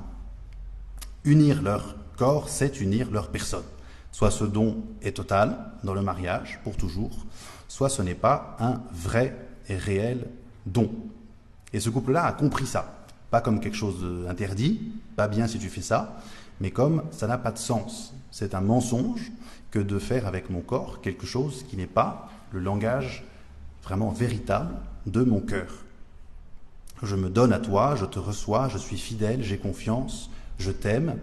[1.23, 3.63] Unir leur corps, c'est unir leur personne.
[4.11, 7.25] Soit ce don est total dans le mariage pour toujours,
[7.67, 9.35] soit ce n'est pas un vrai
[9.69, 10.27] et réel
[10.67, 10.91] don.
[11.73, 13.02] Et ce couple-là a compris ça
[13.33, 16.19] pas comme quelque chose d'interdit, pas bien si tu fais ça,
[16.61, 18.13] mais comme ça n'a pas de sens.
[18.29, 19.31] C'est un mensonge
[19.71, 23.23] que de faire avec mon corps quelque chose qui n'est pas le langage
[23.81, 24.75] vraiment véritable
[25.07, 25.83] de mon cœur.
[27.01, 31.17] Je me donne à toi, je te reçois, je suis fidèle, j'ai confiance, je t'aime.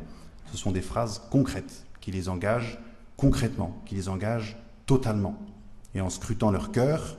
[0.51, 2.81] Ce sont des phrases concrètes qui les engagent
[3.17, 5.39] concrètement, qui les engagent totalement.
[5.95, 7.17] Et en scrutant leur cœur,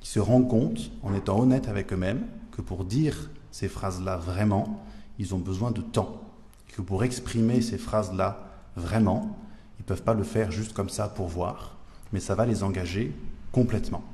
[0.00, 4.80] ils se rendent compte, en étant honnêtes avec eux-mêmes, que pour dire ces phrases-là vraiment,
[5.18, 6.22] ils ont besoin de temps.
[6.68, 8.38] Et que pour exprimer ces phrases-là
[8.76, 9.36] vraiment,
[9.78, 11.74] ils ne peuvent pas le faire juste comme ça pour voir,
[12.12, 13.12] mais ça va les engager
[13.50, 14.04] complètement.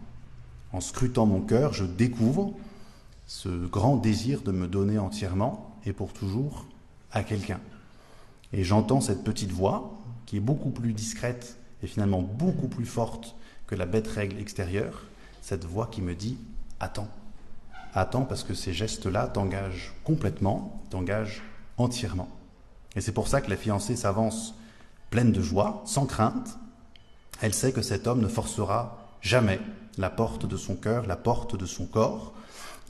[0.73, 2.55] En scrutant mon cœur, je découvre
[3.27, 6.65] ce grand désir de me donner entièrement et pour toujours
[7.13, 7.61] à quelqu'un.
[8.55, 9.93] Et j'entends cette petite voix,
[10.25, 15.03] qui est beaucoup plus discrète et finalement beaucoup plus forte que la bête règle extérieure,
[15.43, 16.39] cette voix qui me dit
[16.81, 17.11] Attends.
[17.95, 21.43] Attends parce que ces gestes-là t'engagent complètement, t'engagent
[21.79, 22.29] entièrement.
[22.97, 24.55] Et c'est pour ça que la fiancée s'avance
[25.11, 26.59] pleine de joie, sans crainte.
[27.41, 29.61] Elle sait que cet homme ne forcera jamais
[29.97, 32.35] la porte de son cœur, la porte de son corps.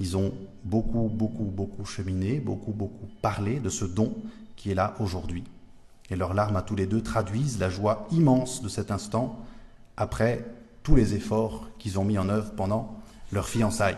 [0.00, 0.32] Ils ont
[0.64, 4.14] beaucoup, beaucoup, beaucoup cheminé, beaucoup, beaucoup parlé de ce don
[4.56, 5.44] qui est là aujourd'hui.
[6.08, 9.38] Et leurs larmes à tous les deux traduisent la joie immense de cet instant
[9.98, 10.44] après
[10.82, 12.98] tous les efforts qu'ils ont mis en œuvre pendant
[13.32, 13.96] leur fiançailles.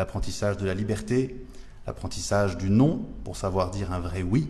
[0.00, 1.44] L'apprentissage de la liberté,
[1.86, 4.48] l'apprentissage du non pour savoir dire un vrai oui,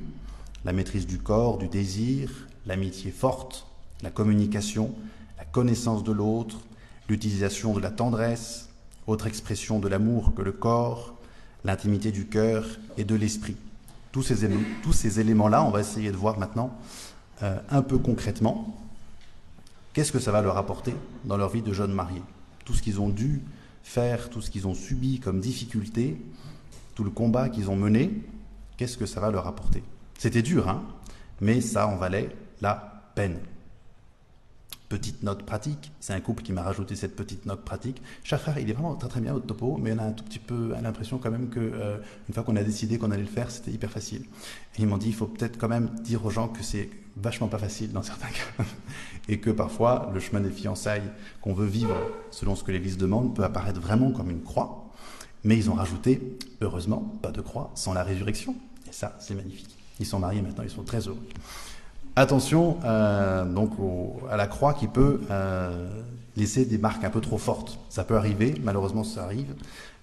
[0.65, 3.67] la maîtrise du corps, du désir, l'amitié forte,
[4.05, 4.95] la communication,
[5.39, 6.61] la connaissance de l'autre,
[7.09, 8.69] l'utilisation de la tendresse,
[9.09, 11.17] autre expression de l'amour que le corps,
[11.65, 12.65] l'intimité du cœur
[12.97, 13.57] et de l'esprit.
[14.13, 14.49] Tous ces,
[14.85, 16.79] tous ces éléments-là, on va essayer de voir maintenant
[17.43, 18.81] euh, un peu concrètement
[19.95, 22.23] qu'est-ce que ça va leur apporter dans leur vie de jeunes mariés?
[22.65, 23.43] Tout ce qu'ils ont dû
[23.83, 26.21] faire, tout ce qu'ils ont subi comme difficulté,
[26.95, 28.13] tout le combat qu'ils ont mené,
[28.77, 29.83] qu'est-ce que ça va leur apporter?
[30.19, 30.83] C'était dur, hein?
[31.41, 32.29] Mais ça en valait
[32.61, 33.39] la peine.
[34.91, 38.03] Petite note pratique, c'est un couple qui m'a rajouté cette petite note pratique.
[38.25, 40.41] frère, il est vraiment très très bien au topo, mais on a un tout petit
[40.41, 43.53] peu l'impression quand même que euh, une fois qu'on a décidé qu'on allait le faire,
[43.53, 44.23] c'était hyper facile.
[44.77, 47.47] Et ils m'ont dit, il faut peut-être quand même dire aux gens que c'est vachement
[47.47, 48.65] pas facile dans certains cas,
[49.29, 51.97] et que parfois le chemin des fiançailles qu'on veut vivre
[52.31, 54.91] selon ce que l'Église demande peut apparaître vraiment comme une croix.
[55.45, 58.55] Mais ils ont rajouté, heureusement, pas de croix sans la résurrection.
[58.89, 59.77] Et ça, c'est magnifique.
[59.99, 61.27] Ils sont mariés maintenant, ils sont très heureux.
[62.17, 63.71] Attention euh, donc
[64.31, 65.89] à la croix qui peut euh,
[66.37, 67.79] laisser des marques un peu trop fortes.
[67.89, 69.55] Ça peut arriver, malheureusement ça arrive,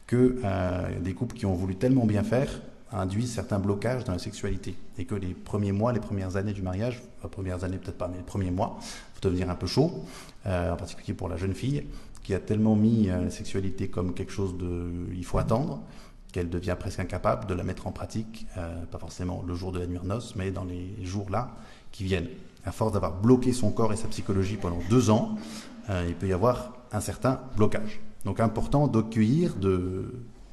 [0.05, 2.49] que euh, des couples qui ont voulu tellement bien faire
[2.93, 6.61] induisent certains blocages dans la sexualité et que les premiers mois, les premières années du
[6.61, 8.79] mariage, les premières années peut-être pas, mais les premiers mois,
[9.17, 10.05] faut devenir un peu chaud,
[10.45, 11.83] en particulier pour la jeune fille
[12.23, 15.81] qui a tellement mis la sexualité comme quelque chose de, il faut attendre
[16.31, 18.45] qu'elle devient presque incapable de la mettre en pratique,
[18.91, 21.55] pas forcément le jour de la nuit en noces, mais dans les jours là
[21.91, 22.27] qui viennent.
[22.65, 25.37] À force d'avoir bloqué son corps et sa psychologie pendant deux ans,
[25.89, 28.01] euh, il peut y avoir un certain blocage.
[28.25, 29.55] Donc important d'accueillir,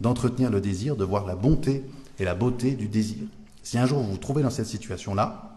[0.01, 1.85] d'entretenir le désir, de voir la bonté
[2.19, 3.25] et la beauté du désir.
[3.63, 5.57] Si un jour vous vous trouvez dans cette situation-là,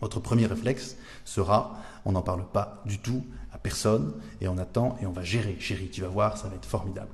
[0.00, 4.96] votre premier réflexe sera on n'en parle pas du tout à personne et on attend
[5.00, 5.56] et on va gérer.
[5.60, 7.10] Chérie, tu vas voir, ça va être formidable.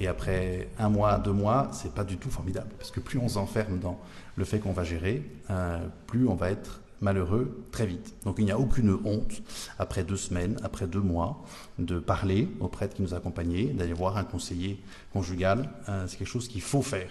[0.00, 3.28] Et après un mois, deux mois, c'est pas du tout formidable parce que plus on
[3.28, 3.98] s'enferme dans
[4.36, 8.14] le fait qu'on va gérer, euh, plus on va être malheureux très vite.
[8.24, 9.42] Donc il n'y a aucune honte,
[9.78, 11.42] après deux semaines, après deux mois,
[11.78, 14.80] de parler au prêtre qui nous accompagnait, d'aller voir un conseiller
[15.12, 15.68] conjugal.
[15.88, 17.10] Euh, c'est quelque chose qu'il faut faire,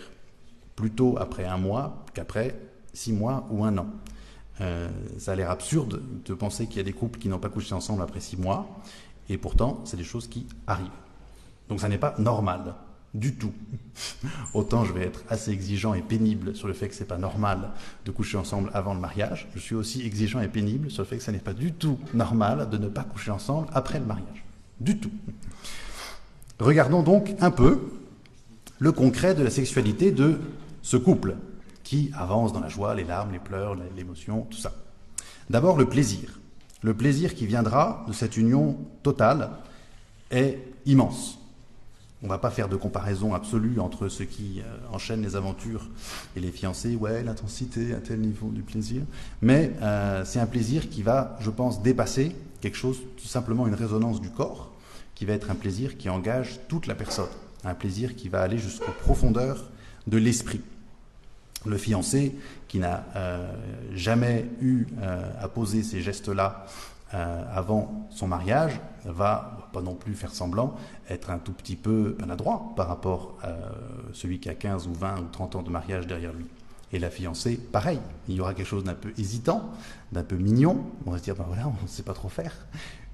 [0.76, 2.56] plutôt après un mois qu'après
[2.94, 3.88] six mois ou un an.
[4.62, 7.50] Euh, ça a l'air absurde de penser qu'il y a des couples qui n'ont pas
[7.50, 8.68] couché ensemble après six mois,
[9.30, 10.88] et pourtant, c'est des choses qui arrivent.
[11.70, 12.76] Donc ça n'est pas normal
[13.14, 13.54] du tout.
[14.54, 17.72] Autant je vais être assez exigeant et pénible sur le fait que c'est pas normal
[18.06, 21.18] de coucher ensemble avant le mariage, je suis aussi exigeant et pénible sur le fait
[21.18, 24.46] que ce n'est pas du tout normal de ne pas coucher ensemble après le mariage.
[24.80, 25.12] Du tout.
[26.60, 27.80] Regardons donc un peu
[28.80, 30.40] le concret de la sexualité de
[30.82, 31.36] ce couple
[31.92, 34.72] qui avance dans la joie, les larmes, les pleurs, l'émotion, tout ça.
[35.50, 36.40] D'abord le plaisir.
[36.84, 39.50] Le plaisir qui viendra de cette union totale
[40.30, 41.38] est immense.
[42.24, 45.90] On va pas faire de comparaison absolue entre ceux qui euh, enchaînent les aventures
[46.38, 46.96] et les fiancés.
[46.96, 49.02] Ouais, l'intensité à tel niveau du plaisir.
[49.42, 53.76] Mais euh, c'est un plaisir qui va, je pense, dépasser quelque chose, tout simplement une
[53.76, 54.72] résonance du corps,
[55.14, 57.28] qui va être un plaisir qui engage toute la personne.
[57.66, 59.70] Un plaisir qui va aller jusqu'aux profondeurs
[60.08, 60.62] de l'esprit.
[61.66, 62.36] Le fiancé,
[62.68, 63.54] qui n'a euh,
[63.94, 64.88] jamais eu
[65.40, 66.66] à poser ces gestes-là
[67.12, 70.76] avant son mariage, va pas non plus faire semblant,
[71.10, 73.50] être un tout petit peu maladroit par rapport à
[74.14, 76.46] celui qui a 15 ou 20 ou 30 ans de mariage derrière lui.
[76.94, 79.70] Et la fiancée, pareil, il y aura quelque chose d'un peu hésitant,
[80.12, 82.54] d'un peu mignon, on va se dire, ben voilà, on ne sait pas trop faire,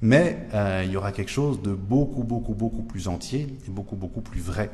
[0.01, 3.95] mais euh, il y aura quelque chose de beaucoup, beaucoup, beaucoup plus entier et beaucoup,
[3.95, 4.71] beaucoup plus vrai.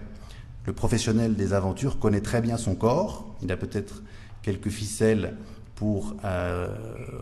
[0.65, 4.01] Le professionnel des aventures connaît très bien son corps, il a peut-être
[4.41, 5.35] quelques ficelles
[5.75, 6.69] pour euh,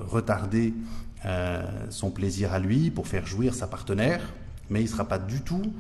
[0.08, 0.74] retarder
[1.26, 4.22] euh, son plaisir à lui, pour faire jouir sa partenaire,
[4.70, 5.74] mais il ne sera pas du tout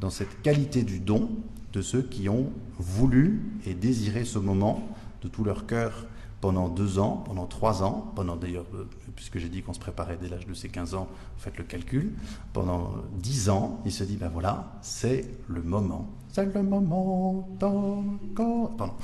[0.00, 1.30] dans cette qualité du don
[1.72, 4.88] de ceux qui ont voulu et désiré ce moment
[5.22, 6.06] de tout leur cœur
[6.40, 8.84] pendant deux ans, pendant trois ans, pendant d'ailleurs, euh,
[9.16, 12.12] puisque j'ai dit qu'on se préparait dès l'âge de ses 15 ans, faites le calcul,
[12.52, 16.08] pendant dix ans, il se dit, ben voilà, c'est le moment.
[16.32, 18.70] C'est le moment encore.
[18.76, 18.94] Pardon.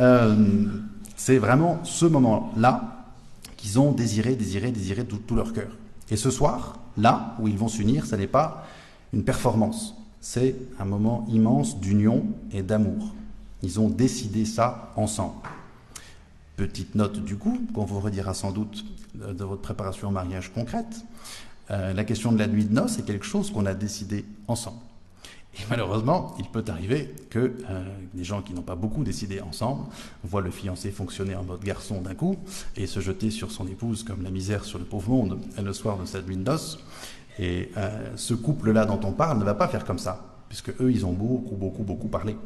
[0.00, 0.66] Euh,
[1.16, 3.06] c'est vraiment ce moment-là
[3.56, 5.70] qu'ils ont désiré, désiré, désiré de tout leur cœur.
[6.10, 8.66] Et ce soir, là où ils vont s'unir, ce n'est pas
[9.12, 13.14] une performance, c'est un moment immense d'union et d'amour.
[13.62, 15.36] Ils ont décidé ça ensemble.
[16.56, 21.04] Petite note du coup, qu'on vous redira sans doute de votre préparation au mariage concrète.
[21.70, 24.78] Euh, la question de la nuit de noces est quelque chose qu'on a décidé ensemble.
[25.56, 29.84] Et malheureusement, il peut arriver que euh, des gens qui n'ont pas beaucoup décidé ensemble
[30.24, 32.36] voient le fiancé fonctionner en mode garçon d'un coup
[32.76, 35.96] et se jeter sur son épouse comme la misère sur le pauvre monde le soir
[35.98, 36.78] de cette de noces.
[37.38, 40.90] Et euh, ce couple-là dont on parle ne va pas faire comme ça, puisque eux,
[40.90, 42.36] ils ont beaucoup, beaucoup, beaucoup parlé.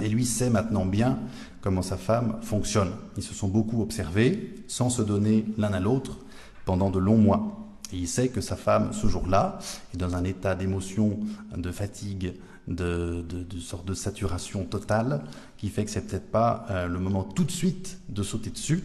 [0.00, 1.18] Et lui sait maintenant bien
[1.60, 2.92] comment sa femme fonctionne.
[3.16, 6.18] Ils se sont beaucoup observés, sans se donner l'un à l'autre,
[6.64, 7.61] pendant de longs mois.
[7.92, 9.58] Et il sait que sa femme, ce jour-là,
[9.94, 11.20] est dans un état d'émotion,
[11.56, 12.34] de fatigue,
[12.68, 15.24] de, de, sorte de saturation totale,
[15.56, 18.84] qui fait que c'est peut-être pas euh, le moment tout de suite de sauter dessus,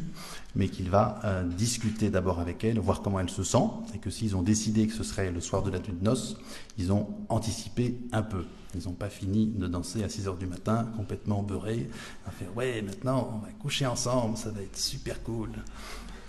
[0.55, 4.09] mais qu'il va euh, discuter d'abord avec elle, voir comment elle se sent, et que
[4.09, 6.37] s'ils ont décidé que ce serait le soir de la nuit de noces,
[6.77, 8.45] ils ont anticipé un peu.
[8.75, 11.89] Ils n'ont pas fini de danser à 6 heures du matin, complètement beurrés,
[12.27, 15.49] à faire ouais, maintenant on va coucher ensemble, ça va être super cool.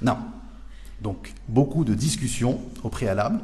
[0.02, 0.18] Non,
[1.02, 3.40] donc beaucoup de discussions au préalable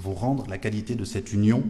[0.00, 1.62] vont rendre la qualité de cette union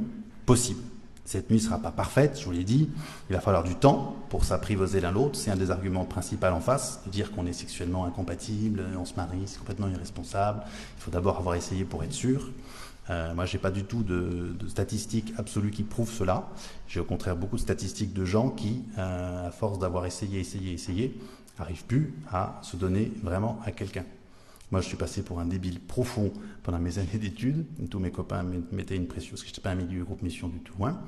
[0.46, 0.82] possible.
[1.24, 2.90] Cette nuit ne sera pas parfaite, je vous l'ai dit,
[3.28, 6.60] il va falloir du temps pour s'apprivoiser l'un l'autre, c'est un des arguments principaux en
[6.60, 10.62] face, de dire qu'on est sexuellement incompatible, on se marie, c'est complètement irresponsable,
[10.98, 12.50] il faut d'abord avoir essayé pour être sûr.
[13.10, 16.48] Euh, moi, je n'ai pas du tout de, statistiques absolues qui prouvent cela.
[16.88, 20.72] J'ai au contraire beaucoup de statistiques de gens qui, euh, à force d'avoir essayé, essayé,
[20.72, 21.18] essayé,
[21.58, 24.04] n'arrivent plus à se donner vraiment à quelqu'un.
[24.70, 27.66] Moi, je suis passé pour un débile profond pendant mes années d'études.
[27.90, 30.48] Tous mes copains mettaient une pression, parce que je n'étais pas un milieu groupe mission
[30.48, 30.84] du tout.
[30.84, 31.00] Hein.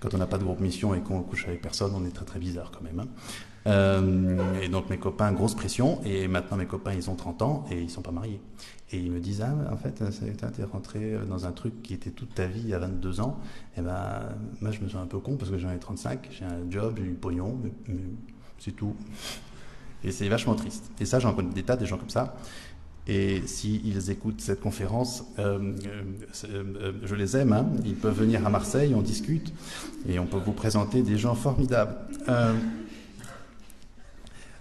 [0.00, 2.24] Quand on n'a pas de groupe mission et qu'on couche avec personne, on est très
[2.24, 3.00] très bizarre quand même.
[3.00, 3.08] Hein.
[3.66, 6.00] Euh, et donc mes copains, grosse pression.
[6.04, 8.40] Et maintenant, mes copains, ils ont 30 ans et ils sont pas mariés.
[8.90, 12.34] Et ils me disent, ah, en fait, es rentré dans un truc qui était toute
[12.34, 13.38] ta vie à 22 ans.
[13.76, 14.30] Et ben,
[14.62, 16.94] moi, je me sens un peu con parce que j'en ai 35, j'ai un job,
[16.96, 17.94] j'ai du pognon, mais
[18.58, 18.96] c'est tout.
[20.02, 20.90] Et c'est vachement triste.
[20.98, 22.34] Et ça, j'en connais des tas, des gens comme ça.
[23.10, 25.74] Et s'ils écoutent cette conférence, euh,
[26.44, 27.52] euh, euh, je les aime.
[27.52, 27.66] Hein.
[27.84, 29.52] Ils peuvent venir à Marseille, on discute,
[30.08, 31.96] et on peut vous présenter des gens formidables.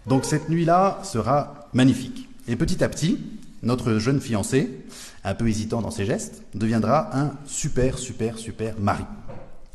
[0.07, 2.27] donc cette nuit-là sera magnifique.
[2.47, 3.19] Et petit à petit,
[3.62, 4.83] notre jeune fiancé,
[5.23, 9.03] un peu hésitant dans ses gestes, deviendra un super, super, super mari.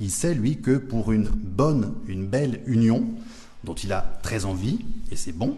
[0.01, 3.05] Il sait, lui, que pour une bonne, une belle union,
[3.63, 4.81] dont il a très envie,
[5.13, 5.57] et c'est bon,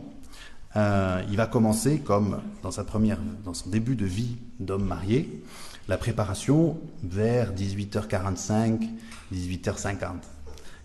[0.77, 5.43] euh, il va commencer comme dans sa première, dans son début de vie d'homme marié,
[5.89, 8.89] la préparation vers 18h45,
[9.33, 10.07] 18h50.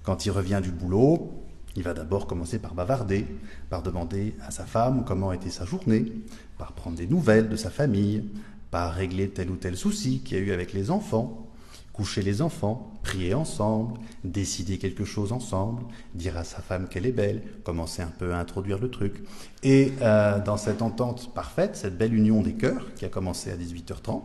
[0.03, 1.31] Quand il revient du boulot,
[1.75, 3.25] il va d'abord commencer par bavarder,
[3.69, 6.11] par demander à sa femme comment était sa journée,
[6.57, 8.23] par prendre des nouvelles de sa famille,
[8.71, 11.50] par régler tel ou tel souci qu'il y a eu avec les enfants,
[11.93, 15.83] coucher les enfants, prier ensemble, décider quelque chose ensemble,
[16.15, 19.23] dire à sa femme qu'elle est belle, commencer un peu à introduire le truc.
[19.63, 23.55] Et euh, dans cette entente parfaite, cette belle union des cœurs, qui a commencé à
[23.55, 24.21] 18h30,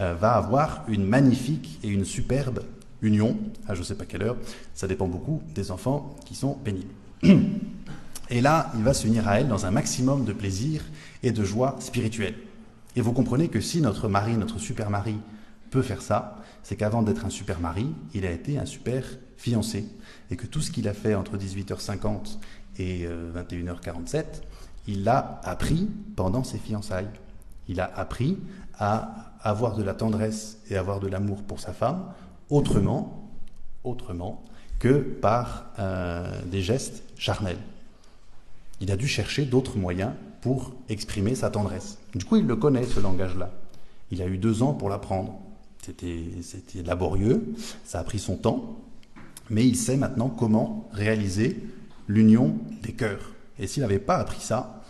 [0.00, 2.60] euh, va avoir une magnifique et une superbe
[3.02, 3.36] union,
[3.66, 4.36] à je ne sais pas quelle heure,
[4.74, 6.92] ça dépend beaucoup des enfants qui sont pénibles.
[8.30, 10.84] Et là, il va s'unir à elle dans un maximum de plaisir
[11.24, 12.36] et de joie spirituelle.
[12.94, 15.16] Et vous comprenez que si notre mari, notre super mari,
[15.70, 19.04] peut faire ça, c'est qu'avant d'être un super mari, il a été un super
[19.36, 19.86] fiancé.
[20.30, 22.38] Et que tout ce qu'il a fait entre 18h50
[22.78, 24.22] et 21h47, euh,
[24.86, 27.10] il l'a appris pendant ses fiançailles.
[27.68, 28.38] Il a appris
[28.78, 32.12] à avoir de la tendresse et avoir de l'amour pour sa femme
[32.48, 33.30] autrement,
[33.84, 34.44] autrement
[34.78, 37.58] que par euh, des gestes charnels.
[38.80, 41.98] Il a dû chercher d'autres moyens pour exprimer sa tendresse.
[42.14, 43.50] Du coup, il le connaît, ce langage-là.
[44.10, 45.38] Il a eu deux ans pour l'apprendre.
[45.82, 48.80] C'était laborieux, ça a pris son temps,
[49.48, 51.62] mais il sait maintenant comment réaliser
[52.06, 53.32] l'union des cœurs.
[53.58, 54.82] Et s'il n'avait pas appris ça,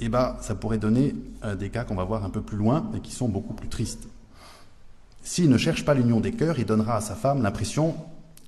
[0.00, 2.90] eh ben, ça pourrait donner euh, des cas qu'on va voir un peu plus loin
[2.96, 4.08] et qui sont beaucoup plus tristes.
[5.22, 7.94] S'il ne cherche pas l'union des cœurs, il donnera à sa femme l'impression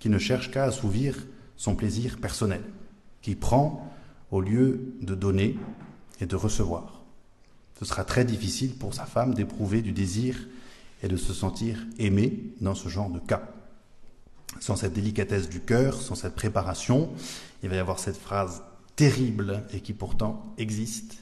[0.01, 1.17] qu'il ne cherche qu'à assouvir
[1.57, 2.63] son plaisir personnel,
[3.23, 3.91] qu'il prend
[4.31, 5.57] au lieu de donner
[6.21, 7.03] et de recevoir.
[7.79, 10.37] Ce sera très difficile pour sa femme d'éprouver du désir
[11.05, 13.43] et de se sentir aimé dans ce genre de cas.
[14.59, 17.11] Sans cette délicatesse du cœur, sans cette préparation,
[17.63, 18.63] il va y avoir cette phrase
[18.97, 21.19] terrible et qui pourtant existe.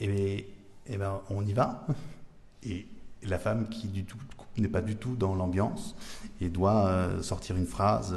[0.00, 0.48] Et,
[0.86, 1.86] et ben on y va.
[2.62, 2.86] Et
[3.22, 3.90] la femme qui
[4.56, 5.94] n'est pas du tout dans l'ambiance
[6.40, 8.16] et doit euh, sortir une phrase,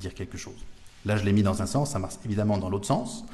[0.00, 0.64] dire quelque chose.
[1.04, 3.26] Là, je l'ai mis dans un sens, ça marche évidemment dans l'autre sens.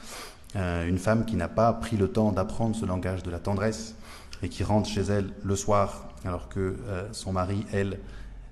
[0.56, 3.94] Euh, une femme qui n'a pas pris le temps d'apprendre ce langage de la tendresse
[4.42, 7.98] et qui rentre chez elle le soir alors que euh, son mari, elle,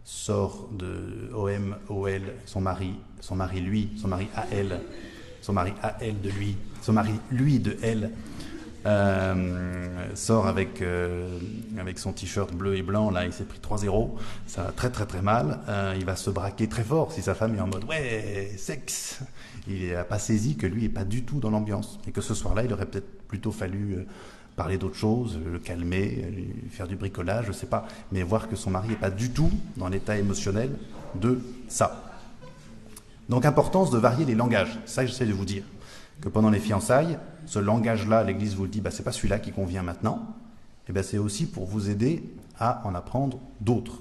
[0.04, 4.80] sort de OM, OL, son mari, son mari lui, son mari à elle,
[5.40, 8.10] son mari à elle de lui, son mari lui de elle,
[8.84, 11.38] euh, sort avec, euh,
[11.78, 14.10] avec son t-shirt bleu et blanc, là il s'est pris 3-0,
[14.46, 15.60] ça va très très très mal,
[15.96, 19.20] il va se braquer très fort si sa femme est en mode ouais, sexe,
[19.68, 22.34] il n'a pas saisi que lui n'est pas du tout dans l'ambiance, et que ce
[22.34, 24.04] soir-là il aurait peut-être plutôt fallu
[24.56, 28.70] parler d'autre chose, le calmer, faire du bricolage, je sais pas, mais voir que son
[28.70, 30.70] mari n'est pas du tout dans l'état émotionnel
[31.14, 32.04] de ça.
[33.28, 35.64] Donc importance de varier les langages, ça j'essaie de vous dire
[36.20, 39.52] que pendant les fiançailles, ce langage-là, l'Église vous le dit, bah, c'est pas celui-là qui
[39.52, 40.36] convient maintenant,
[40.88, 42.22] et ben c'est aussi pour vous aider
[42.58, 44.00] à en apprendre d'autres,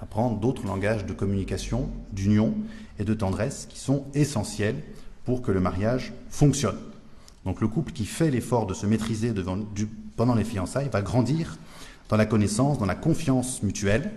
[0.00, 2.54] apprendre d'autres langages de communication, d'union
[2.98, 4.76] et de tendresse qui sont essentiels
[5.24, 6.76] pour que le mariage fonctionne.
[7.44, 9.32] Donc le couple qui fait l'effort de se maîtriser
[10.16, 11.56] pendant les fiançailles va grandir
[12.08, 14.10] dans la connaissance, dans la confiance mutuelle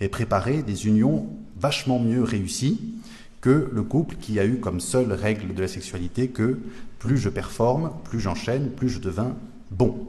[0.00, 2.94] et préparer des unions vachement mieux réussies
[3.40, 6.58] que le couple qui a eu comme seule règle de la sexualité que
[6.98, 9.34] plus je performe, plus j'enchaîne, plus je deviens
[9.70, 10.06] bon.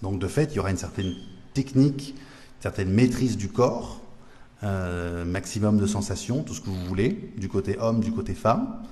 [0.00, 1.14] Donc de fait, il y aura une certaine
[1.52, 4.00] technique, une certaine maîtrise du corps,
[4.64, 8.82] euh, maximum de sensations, tout ce que vous voulez, du côté homme, du côté femme,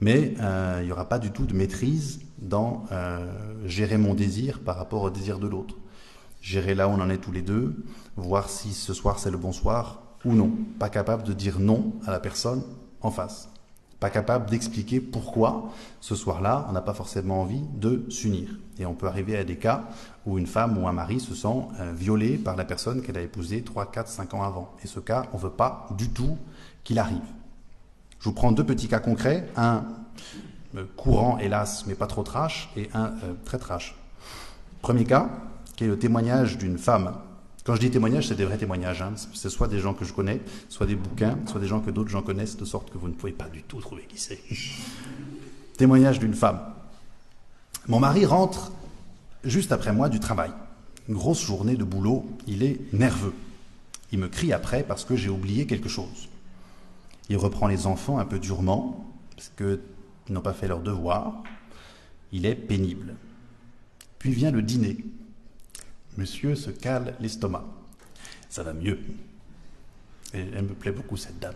[0.00, 3.30] mais euh, il n'y aura pas du tout de maîtrise dans euh,
[3.66, 5.76] gérer mon désir par rapport au désir de l'autre.
[6.40, 7.84] Gérer là où on en est tous les deux,
[8.16, 10.50] voir si ce soir c'est le bon soir ou non.
[10.78, 12.62] Pas capable de dire non à la personne
[13.02, 13.50] en face.
[13.98, 18.58] Pas capable d'expliquer pourquoi ce soir-là, on n'a pas forcément envie de s'unir.
[18.78, 19.84] Et on peut arriver à des cas
[20.24, 23.22] où une femme ou un mari se sent euh, violé par la personne qu'elle a
[23.22, 24.74] épousée 3, 4, 5 ans avant.
[24.82, 26.38] Et ce cas, on ne veut pas du tout
[26.82, 27.20] qu'il arrive.
[28.20, 29.84] Je vous prends deux petits cas concrets, un
[30.76, 33.96] euh, courant hélas, mais pas trop trash, et un euh, très trash.
[34.82, 35.28] Premier cas,
[35.76, 37.14] qui est le témoignage d'une femme
[37.64, 39.02] quand je dis témoignage, c'est des vrais témoignages.
[39.02, 39.12] Hein.
[39.34, 42.08] C'est soit des gens que je connais, soit des bouquins, soit des gens que d'autres
[42.08, 44.40] gens connaissent, de sorte que vous ne pouvez pas du tout trouver qui c'est.
[45.76, 46.60] témoignage d'une femme.
[47.86, 48.72] Mon mari rentre
[49.44, 50.50] juste après moi du travail.
[51.08, 53.34] Une grosse journée de boulot, il est nerveux.
[54.10, 56.29] Il me crie après parce que j'ai oublié quelque chose.
[57.30, 59.78] Il reprend les enfants un peu durement, parce qu'ils
[60.28, 61.44] n'ont pas fait leur devoir.
[62.32, 63.14] Il est pénible.
[64.18, 64.98] Puis vient le dîner.
[66.18, 67.64] Monsieur se cale l'estomac.
[68.48, 68.98] Ça va mieux.
[70.34, 71.54] Et elle me plaît beaucoup, cette dame.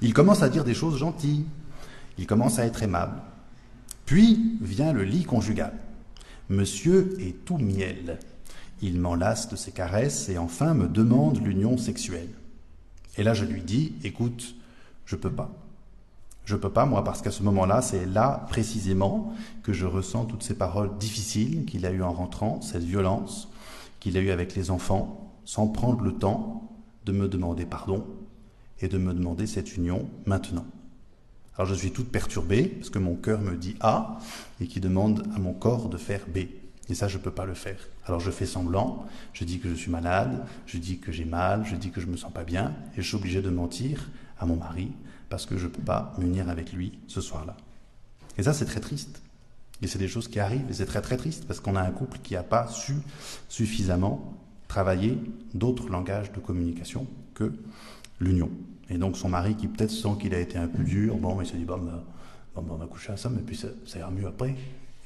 [0.00, 1.44] Il commence à dire des choses gentilles.
[2.16, 3.20] Il commence à être aimable.
[4.06, 5.74] Puis vient le lit conjugal.
[6.48, 8.18] Monsieur est tout miel.
[8.80, 12.30] Il m'enlace de ses caresses et enfin me demande l'union sexuelle.
[13.18, 14.54] Et là, je lui dis, écoute,
[15.10, 15.50] je peux pas.
[16.44, 20.44] Je peux pas, moi, parce qu'à ce moment-là, c'est là, précisément, que je ressens toutes
[20.44, 23.48] ces paroles difficiles qu'il a eues en rentrant, cette violence,
[23.98, 26.70] qu'il a eu avec les enfants sans prendre le temps
[27.06, 28.06] de me demander pardon
[28.80, 30.64] et de me demander cette union maintenant.
[31.56, 34.18] Alors je suis toute perturbée parce que mon cœur me dit A
[34.60, 36.38] et qui demande à mon corps de faire B.
[36.88, 37.78] Et ça, je ne peux pas le faire.
[38.06, 41.64] Alors je fais semblant, je dis que je suis malade, je dis que j'ai mal,
[41.66, 44.08] je dis que je ne me sens pas bien, et je suis obligé de mentir
[44.40, 44.90] à mon mari
[45.28, 47.56] parce que je ne peux pas m'unir avec lui ce soir-là.
[48.36, 49.22] Et ça, c'est très triste.
[49.82, 51.90] Et c'est des choses qui arrivent, et c'est très très triste, parce qu'on a un
[51.90, 52.94] couple qui n'a pas su
[53.48, 54.34] suffisamment
[54.68, 55.18] travailler
[55.54, 57.52] d'autres langages de communication que
[58.20, 58.50] l'union.
[58.90, 61.46] Et donc son mari, qui peut-être sent qu'il a été un peu dur, bon, il
[61.46, 62.02] se dit, bon, ben,
[62.54, 64.54] bon, ben, on va coucher ensemble, et puis ça, ça ira mieux après.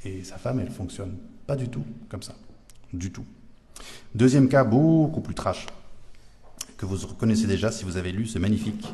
[0.05, 1.17] Et sa femme, elle fonctionne
[1.47, 2.35] pas du tout comme ça.
[2.93, 3.25] Du tout.
[4.15, 5.67] Deuxième cas, beaucoup plus trash,
[6.77, 8.85] que vous reconnaissez déjà si vous avez lu ce magnifique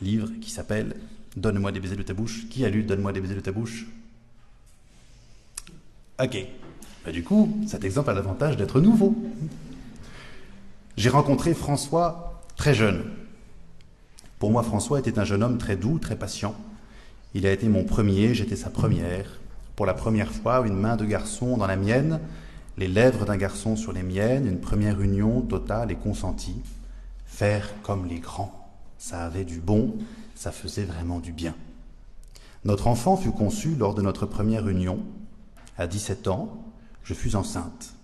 [0.00, 0.96] livre qui s'appelle
[1.36, 2.48] Donne-moi des baisers de ta bouche.
[2.48, 3.86] Qui a lu Donne-moi des baisers de ta bouche?
[6.20, 6.36] Ok.
[7.04, 9.16] Bah, du coup, cet exemple a l'avantage d'être nouveau.
[10.96, 13.04] J'ai rencontré François très jeune.
[14.38, 16.54] Pour moi, François était un jeune homme très doux, très patient.
[17.34, 19.38] Il a été mon premier, j'étais sa première.
[19.76, 22.20] Pour la première fois, une main de garçon dans la mienne,
[22.76, 26.62] les lèvres d'un garçon sur les miennes, une première union totale et consentie.
[27.38, 28.68] Faire comme les grands,
[28.98, 29.96] ça avait du bon,
[30.34, 31.54] ça faisait vraiment du bien.
[32.64, 35.04] Notre enfant fut conçu lors de notre première union,
[35.76, 36.64] à 17 ans,
[37.04, 37.94] je fus enceinte.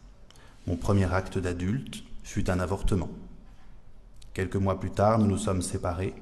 [0.68, 3.08] Mon premier acte d'adulte fut un avortement.
[4.34, 6.14] Quelques mois plus tard, nous nous sommes séparés,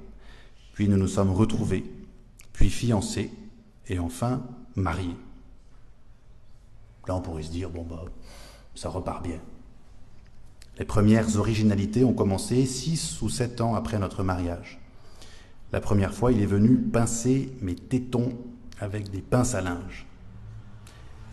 [0.72, 1.84] puis nous nous sommes retrouvés,
[2.54, 3.30] puis fiancés,
[3.88, 4.42] et enfin
[4.74, 5.18] mariés.
[7.06, 8.04] Là, on pourrait se dire, bon, bah,
[8.74, 9.38] ça repart bien.
[10.78, 14.80] Les premières originalités ont commencé six ou sept ans après notre mariage.
[15.72, 18.32] La première fois, il est venu pincer mes tétons
[18.80, 20.06] avec des pinces à linge.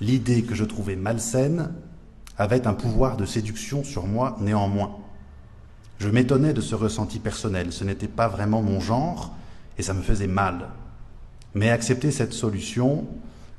[0.02, 1.74] l'idée que je trouvais malsaine
[2.38, 4.96] avait un pouvoir de séduction sur moi néanmoins.
[6.00, 9.36] Je m'étonnais de ce ressenti personnel, ce n'était pas vraiment mon genre
[9.78, 10.70] et ça me faisait mal.
[11.54, 13.08] Mais accepter cette solution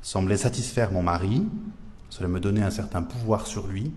[0.01, 1.45] semblait satisfaire mon mari,
[2.09, 3.91] cela me donnait un certain pouvoir sur lui,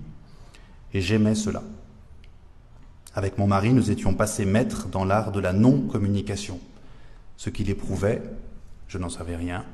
[0.95, 1.63] et j'aimais cela.
[3.15, 6.59] Avec mon mari, nous étions passés maîtres dans l'art de la non-communication.
[7.37, 8.23] Ce qu'il éprouvait,
[8.89, 9.65] je n'en savais rien.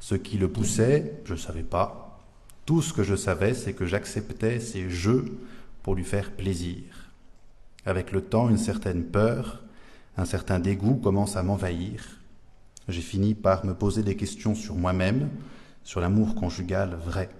[0.00, 2.20] Ce qui le poussait, je ne savais pas.
[2.64, 5.38] Tout ce que je savais, c'est que j'acceptais ses jeux
[5.82, 6.82] pour lui faire plaisir.
[7.84, 9.62] Avec le temps, une certaine peur,
[10.16, 12.20] un certain dégoût commence à m'envahir.
[12.88, 15.28] J'ai fini par me poser des questions sur moi-même,
[15.82, 17.30] sur l'amour conjugal vrai.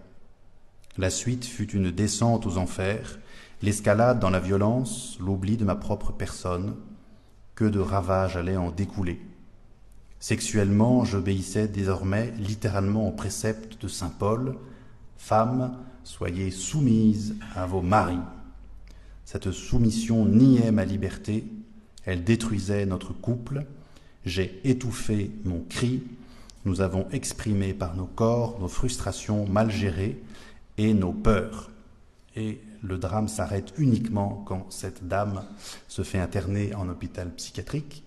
[0.99, 3.19] La suite fut une descente aux enfers,
[3.63, 6.77] l'escalade dans la violence, l'oubli de ma propre personne.
[7.55, 9.21] Que de ravages allaient en découler.
[10.21, 14.57] Sexuellement, j'obéissais désormais littéralement au précepte de Saint Paul
[15.17, 18.19] Femmes, soyez soumises à vos maris.
[19.25, 21.45] Cette soumission niait ma liberté,
[22.05, 23.67] elle détruisait notre couple.
[24.25, 26.03] J'ai étouffé mon cri,
[26.65, 30.23] nous avons exprimé par nos corps nos frustrations mal gérées
[30.79, 31.71] et nos peurs.
[32.37, 35.45] Et le drame s'arrête uniquement quand cette dame
[35.89, 38.05] se fait interner en hôpital psychiatrique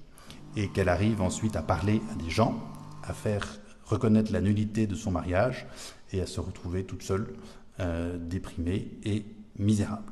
[0.56, 2.60] et qu'elle arrive ensuite à parler à des gens,
[3.04, 5.68] à faire reconnaître la nullité de son mariage
[6.12, 7.28] et à se retrouver toute seule,
[7.80, 9.26] euh, déprimée et
[9.60, 10.12] misérable.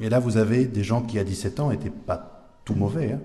[0.00, 3.20] Et là, vous avez des gens qui, à 17 ans, n'étaient pas tout mauvais, hein,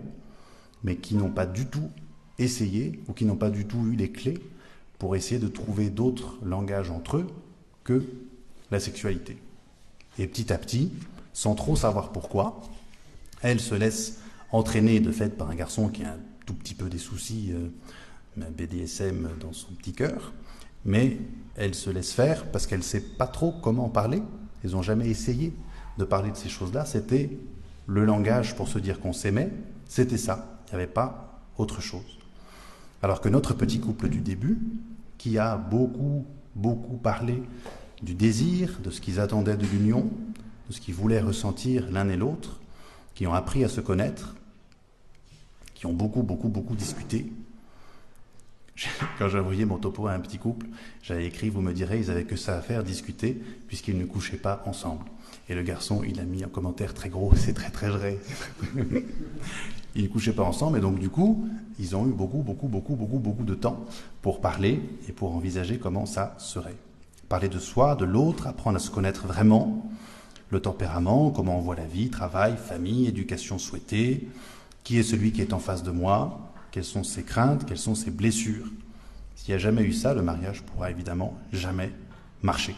[0.84, 1.90] mais qui n'ont pas du tout
[2.40, 4.40] essayé ou qui n'ont pas du tout eu les clés
[4.98, 7.28] pour essayer de trouver d'autres langages entre eux
[7.84, 8.04] que
[8.72, 9.38] la sexualité.
[10.18, 10.92] Et petit à petit,
[11.34, 12.62] sans trop savoir pourquoi,
[13.42, 14.20] elle se laisse
[14.52, 17.70] entraîner de fait par un garçon qui a un tout petit peu des soucis euh,
[18.58, 20.34] BDSM dans son petit cœur,
[20.86, 21.18] mais
[21.56, 24.22] elle se laisse faire parce qu'elle ne sait pas trop comment parler.
[24.64, 25.54] Ils n'ont jamais essayé
[25.98, 26.86] de parler de ces choses-là.
[26.86, 27.30] C'était
[27.88, 29.52] le langage pour se dire qu'on s'aimait,
[29.88, 30.60] c'était ça.
[30.68, 32.20] Il n'y avait pas autre chose.
[33.04, 34.60] Alors que notre petit couple du début,
[35.18, 37.44] qui a beaucoup, beaucoup parlé
[38.02, 40.10] du désir, de ce qu'ils attendaient de l'union,
[40.68, 42.60] de ce qu'ils voulaient ressentir l'un et l'autre,
[43.14, 44.36] qui ont appris à se connaître,
[45.76, 47.32] qui ont beaucoup, beaucoup, beaucoup discuté.
[49.20, 50.68] Quand envoyé mon topo à un petit couple,
[51.04, 54.38] j'avais écrit, vous me direz, ils n'avaient que ça à faire, discuter, puisqu'ils ne couchaient
[54.38, 55.06] pas ensemble.
[55.50, 58.18] Et le garçon, il a mis un commentaire très gros, c'est très très vrai.
[59.96, 61.48] ils ne couchaient pas ensemble, et donc du coup,
[61.80, 63.86] ils ont eu beaucoup, beaucoup, beaucoup, beaucoup, beaucoup de temps
[64.22, 66.78] pour parler et pour envisager comment ça serait
[67.32, 69.90] parler de soi, de l'autre, apprendre à se connaître vraiment,
[70.50, 74.28] le tempérament, comment on voit la vie, travail, famille, éducation souhaitée,
[74.84, 77.96] qui est celui qui est en face de moi, quelles sont ses craintes, quelles sont
[77.96, 78.66] ses blessures?
[79.38, 81.94] S'il n'y a jamais eu ça, le mariage pourra évidemment jamais
[82.42, 82.76] marcher.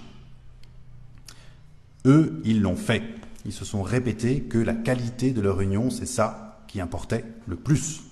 [2.06, 3.02] Eux, ils l'ont fait.
[3.48, 7.56] Ils se sont répétés que la qualité de leur union, c'est ça qui importait le
[7.56, 8.04] plus.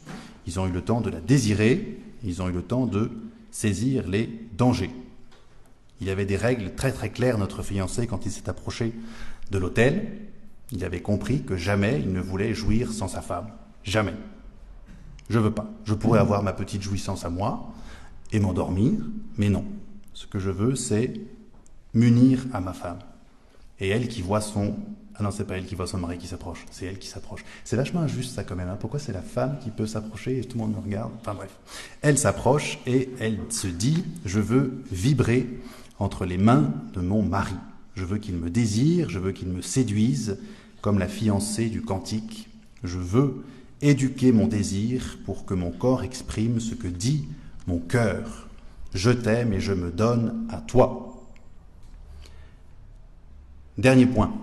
[0.48, 3.12] Ils ont eu le temps de la désirer, ils ont eu le temps de
[3.52, 4.28] saisir les
[4.58, 4.90] dangers.
[6.02, 8.94] Il y avait des règles très très claires, notre fiancé, quand il s'est approché
[9.52, 10.08] de l'hôtel.
[10.72, 13.50] Il avait compris que jamais il ne voulait jouir sans sa femme.
[13.84, 14.16] Jamais.
[15.30, 15.70] Je veux pas.
[15.86, 17.72] Je pourrais avoir ma petite jouissance à moi
[18.32, 18.94] et m'endormir,
[19.38, 19.64] mais non.
[20.14, 21.14] Ce que je veux, c'est
[21.94, 23.00] m'unir à ma femme.
[23.80, 24.76] Et elle qui voit son...
[25.16, 27.44] Ah non, c'est pas elle qui voit son mari qui s'approche, c'est elle qui s'approche.
[27.64, 28.70] C'est vachement injuste ça quand même.
[28.70, 28.78] Hein.
[28.80, 31.12] Pourquoi c'est la femme qui peut s'approcher et tout le monde me regarde?
[31.20, 31.52] Enfin bref.
[32.02, 35.48] Elle s'approche et elle se dit, je veux vibrer
[36.02, 37.54] entre les mains de mon mari.
[37.94, 40.40] Je veux qu'il me désire, je veux qu'il me séduise,
[40.82, 42.50] comme la fiancée du cantique.
[42.84, 43.44] Je veux
[43.82, 47.28] éduquer mon désir pour que mon corps exprime ce que dit
[47.68, 48.48] mon cœur.
[48.96, 51.24] Je t'aime et je me donne à toi.
[53.78, 54.34] Dernier point.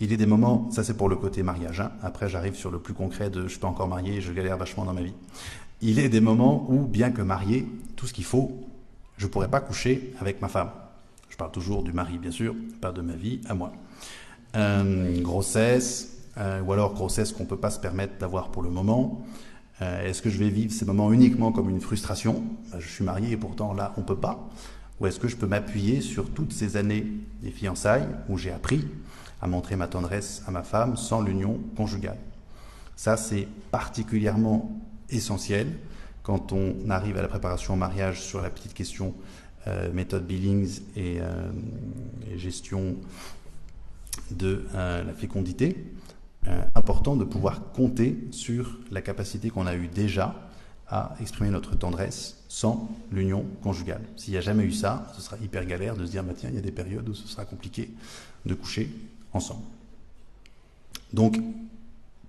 [0.00, 1.92] Il y a des moments, ça c'est pour le côté mariage, hein.
[2.02, 4.86] après j'arrive sur le plus concret de je suis pas encore marié je galère vachement
[4.86, 5.14] dans ma vie.
[5.82, 7.66] Il y a des moments où, bien que marié,
[7.96, 8.66] tout ce qu'il faut,
[9.18, 10.70] je ne pourrais pas coucher avec ma femme.
[11.40, 13.72] Parle toujours du mari, bien sûr, pas de ma vie à moi.
[14.56, 18.68] Euh, grossesse, euh, ou alors grossesse qu'on ne peut pas se permettre d'avoir pour le
[18.68, 19.24] moment.
[19.80, 22.44] Euh, est-ce que je vais vivre ces moments uniquement comme une frustration?
[22.78, 24.50] Je suis marié et pourtant là, on ne peut pas.
[25.00, 27.06] Ou est-ce que je peux m'appuyer sur toutes ces années
[27.40, 28.86] des fiançailles où j'ai appris
[29.40, 32.18] à montrer ma tendresse à ma femme sans l'union conjugale?
[32.96, 34.78] Ça, c'est particulièrement
[35.08, 35.68] essentiel
[36.22, 39.14] quand on arrive à la préparation au mariage sur la petite question
[39.92, 41.50] méthode Billings et, euh,
[42.36, 42.96] gestion
[44.30, 45.76] de euh, la fécondité,
[46.74, 50.34] important de pouvoir compter sur la capacité qu'on a eue déjà
[50.88, 54.00] à exprimer notre tendresse sans l'union conjugale.
[54.16, 56.48] S'il n'y a jamais eu ça, ce sera hyper galère de se dire, bah, tiens,
[56.48, 57.90] il y a des périodes où ce sera compliqué
[58.46, 58.90] de coucher
[59.32, 59.62] ensemble.
[61.12, 61.38] Donc,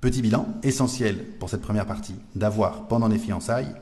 [0.01, 3.73] petit bilan, essentiel pour cette première partie, d'avoir pendant les fiançailles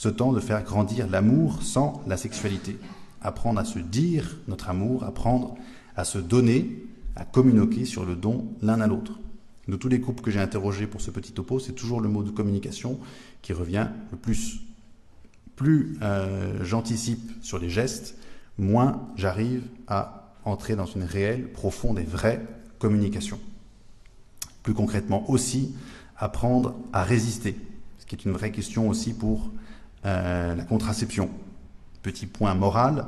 [0.00, 2.78] ce temps de faire grandir l'amour sans la sexualité.
[3.20, 5.56] Apprendre à se dire notre amour, apprendre
[5.94, 6.86] à se donner,
[7.16, 9.20] à communiquer sur le don l'un à l'autre.
[9.68, 12.22] De tous les couples que j'ai interrogés pour ce petit topo, c'est toujours le mot
[12.22, 12.98] de communication
[13.42, 14.60] qui revient le plus.
[15.54, 18.16] Plus euh, j'anticipe sur les gestes,
[18.56, 22.40] moins j'arrive à entrer dans une réelle, profonde et vraie
[22.78, 23.38] communication.
[24.62, 25.74] Plus concrètement aussi,
[26.16, 27.54] apprendre à résister,
[27.98, 29.50] ce qui est une vraie question aussi pour
[30.06, 31.30] euh, la contraception.
[32.02, 33.06] Petit point moral,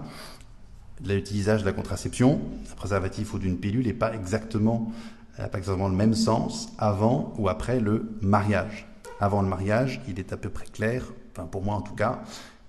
[1.05, 2.40] l'utilisation de la contraception,
[2.70, 4.93] un préservatif ou d'une pilule n'est pas exactement,
[5.36, 8.86] pas exactement le même sens avant ou après le mariage.
[9.20, 12.22] Avant le mariage, il est à peu près clair, enfin pour moi en tout cas,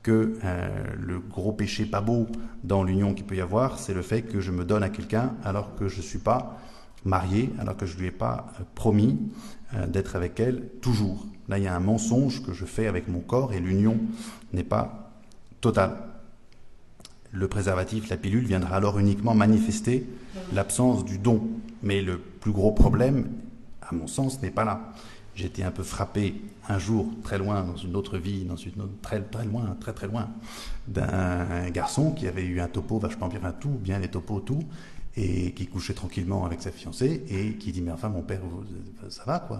[0.03, 2.27] que euh, le gros péché pas beau
[2.63, 5.33] dans l'union qu'il peut y avoir, c'est le fait que je me donne à quelqu'un
[5.43, 6.57] alors que je ne suis pas
[7.03, 9.19] marié, alors que je ne lui ai pas euh, promis
[9.87, 11.25] d'être avec elle toujours.
[11.49, 13.97] Là, il y a un mensonge que je fais avec mon corps et l'union
[14.53, 15.11] n'est pas
[15.61, 15.97] totale.
[17.31, 20.07] Le préservatif, la pilule, viendra alors uniquement manifester
[20.53, 21.41] l'absence du don.
[21.81, 23.27] Mais le plus gros problème,
[23.81, 24.93] à mon sens, n'est pas là.
[25.35, 26.35] J'étais un peu frappé
[26.69, 29.93] un jour, très loin, dans une autre vie, dans une autre, très, très loin, très
[29.93, 30.29] très loin,
[30.87, 34.63] d'un garçon qui avait eu un topo vachement bien, tout, bien les topos, tout,
[35.17, 38.41] et qui couchait tranquillement avec sa fiancée, et qui dit, mais enfin, mon père,
[39.09, 39.59] ça va, quoi,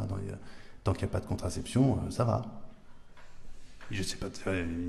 [0.84, 2.43] tant qu'il n'y a pas de contraception, euh, ça va.
[3.91, 4.27] Je ne sais pas,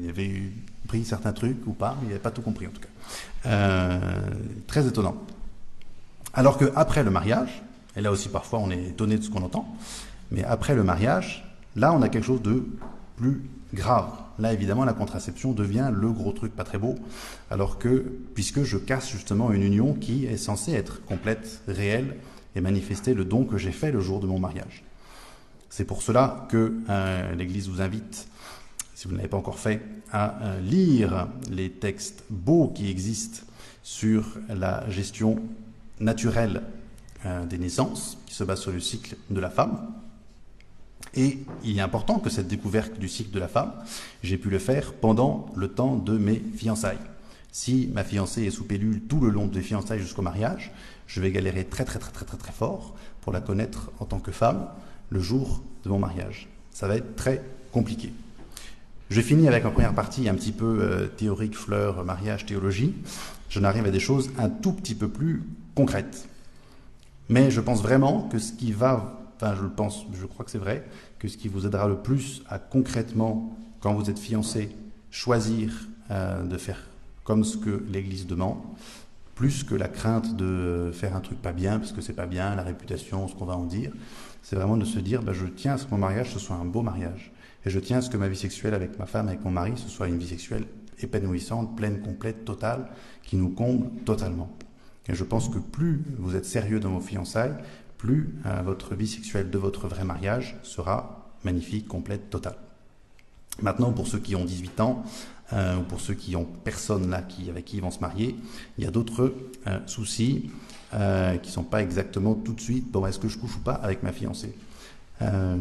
[0.03, 0.42] il avait
[0.88, 2.88] pris certains trucs ou pas, mais il n'avait pas tout compris en tout cas.
[3.47, 3.99] Euh,
[4.66, 5.16] très étonnant.
[6.32, 7.62] Alors qu'après le mariage,
[7.97, 9.76] et là aussi parfois on est étonné de ce qu'on entend,
[10.30, 11.45] mais après le mariage,
[11.76, 12.66] là on a quelque chose de
[13.16, 13.42] plus
[13.74, 14.11] grave.
[14.38, 16.95] Là évidemment la contraception devient le gros truc pas très beau,
[17.51, 22.16] alors que, puisque je casse justement une union qui est censée être complète, réelle,
[22.57, 24.84] et manifester le don que j'ai fait le jour de mon mariage.
[25.77, 28.29] C'est pour cela que euh, l'Église vous invite,
[28.95, 33.45] si vous ne l'avez pas encore fait, à euh, lire les textes beaux qui existent
[33.83, 35.43] sur la gestion
[35.99, 36.62] naturelle
[37.27, 39.93] euh, des naissances, qui se base sur le cycle de la femme.
[41.12, 43.72] Et il est important que cette découverte du cycle de la femme,
[44.22, 46.99] j'ai pu le faire pendant le temps de mes fiançailles.
[47.51, 50.70] Si ma fiancée est sous pilule tout le long des fiançailles jusqu'au mariage,
[51.09, 54.20] je vais galérer très très très très très très fort pour la connaître en tant
[54.20, 54.68] que femme,
[55.15, 56.49] le jour de mon mariage.
[56.73, 57.41] Ça va être très
[57.73, 58.12] compliqué.
[59.11, 62.95] Je finis avec en première partie un petit peu euh, théorique, fleur, mariage, théologie.
[63.49, 65.45] Je n'arrive à des choses un tout petit peu plus
[65.77, 66.29] concrètes.
[67.29, 70.51] Mais je pense vraiment que ce qui va, enfin je le pense, je crois que
[70.51, 70.85] c'est vrai,
[71.21, 74.71] que ce qui vous aidera le plus à concrètement, quand vous êtes fiancé,
[75.12, 75.71] choisir
[76.11, 76.81] euh, de faire
[77.23, 78.59] comme ce que l'Église demande,
[79.37, 82.57] plus que la crainte de faire un truc pas bien, parce que c'est pas bien,
[82.57, 83.93] la réputation, ce qu'on va en dire,
[84.45, 86.55] c'est vraiment de se dire, bah, je tiens à ce que mon mariage, ce soit
[86.55, 87.32] un beau mariage.
[87.64, 89.72] Et je tiens à ce que ma vie sexuelle avec ma femme, avec mon mari,
[89.76, 90.66] ce soit une vie sexuelle
[91.01, 92.86] épanouissante, pleine, complète, totale,
[93.22, 94.51] qui nous comble totalement.
[95.09, 97.55] Et je pense que plus vous êtes sérieux dans vos fiançailles,
[97.97, 102.57] plus euh, votre vie sexuelle de votre vrai mariage sera magnifique, complète, totale.
[103.62, 105.05] Maintenant, pour ceux qui ont 18 ans,
[105.55, 108.36] euh, ou pour ceux qui ont personne là qui, avec qui ils vont se marier,
[108.76, 109.34] il y a d'autres
[109.66, 110.51] euh, soucis
[110.95, 113.61] euh, qui ne sont pas exactement tout de suite, bon, est-ce que je couche ou
[113.61, 114.55] pas avec ma fiancée?
[115.22, 115.57] Euh,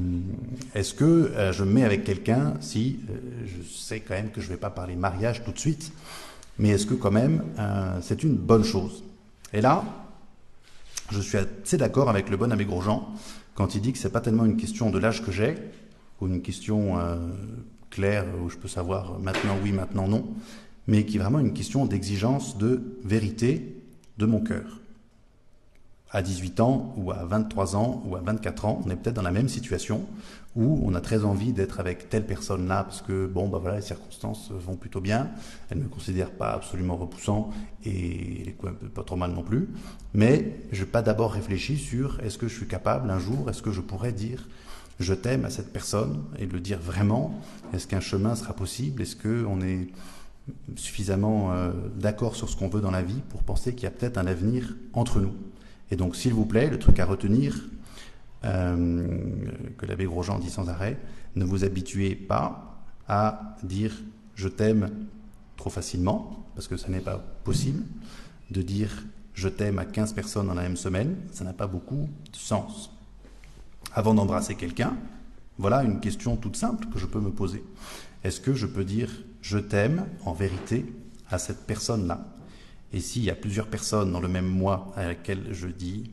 [0.75, 2.99] Est-ce que euh, je me mets avec quelqu'un si
[3.45, 5.91] je sais quand même que je ne vais pas parler mariage tout de suite,
[6.59, 7.43] mais est-ce que quand même
[8.01, 9.03] c'est une bonne chose?
[9.53, 9.83] Et là,
[11.11, 13.11] je suis assez d'accord avec le bon abbé Grosjean
[13.55, 15.55] quand il dit que c'est pas tellement une question de l'âge que j'ai,
[16.21, 16.97] ou une question
[17.89, 20.27] claire où je peux savoir maintenant oui, maintenant non,
[20.85, 23.81] mais qui est vraiment une question d'exigence de vérité
[24.19, 24.82] de mon cœur
[26.13, 29.23] à 18 ans ou à 23 ans ou à 24 ans, on est peut-être dans
[29.23, 30.05] la même situation
[30.55, 33.81] où on a très envie d'être avec telle personne-là parce que bon bah voilà les
[33.81, 35.31] circonstances vont plutôt bien,
[35.71, 37.49] elle ne me considère pas absolument repoussant
[37.83, 38.55] et
[38.93, 39.69] pas trop mal non plus,
[40.13, 43.63] mais je n'ai pas d'abord réfléchi sur est-ce que je suis capable un jour, est-ce
[43.63, 44.47] que je pourrais dire
[44.99, 47.33] je t'aime à cette personne et le dire vraiment,
[47.73, 49.87] est-ce qu'un chemin sera possible, est-ce qu'on est
[50.75, 53.91] suffisamment euh, d'accord sur ce qu'on veut dans la vie pour penser qu'il y a
[53.91, 55.33] peut-être un avenir entre nous?
[55.91, 57.55] Et donc, s'il vous plaît, le truc à retenir,
[58.45, 59.07] euh,
[59.77, 60.97] que l'abbé Grosjean dit sans arrêt,
[61.35, 63.93] ne vous habituez pas à dire
[64.35, 64.89] je t'aime
[65.57, 67.83] trop facilement, parce que ce n'est pas possible.
[68.51, 72.09] De dire je t'aime à 15 personnes dans la même semaine, ça n'a pas beaucoup
[72.31, 72.91] de sens.
[73.93, 74.95] Avant d'embrasser quelqu'un,
[75.59, 77.63] Voilà une question toute simple que je peux me poser.
[78.23, 79.11] Est-ce que je peux dire
[79.41, 80.85] je t'aime en vérité
[81.29, 82.25] à cette personne-là?
[82.93, 86.11] Et s'il y a plusieurs personnes dans le même mois à laquelle je dis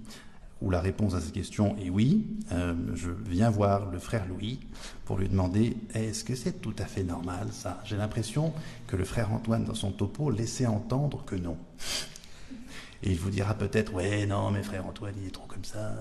[0.63, 4.61] où la réponse à cette question est oui, euh, je viens voir le frère Louis
[5.05, 7.81] pour lui demander est-ce que c'est tout à fait normal ça?
[7.85, 8.53] J'ai l'impression
[8.87, 11.57] que le frère Antoine dans son topo laissait entendre que non.
[13.03, 15.95] Et il vous dira peut-être ouais non mais frère Antoine il est trop comme ça.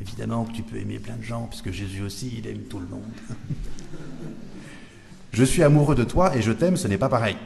[0.00, 2.86] Évidemment que tu peux aimer plein de gens puisque Jésus aussi il aime tout le
[2.86, 3.02] monde.
[5.32, 7.36] je suis amoureux de toi et je t'aime, ce n'est pas pareil.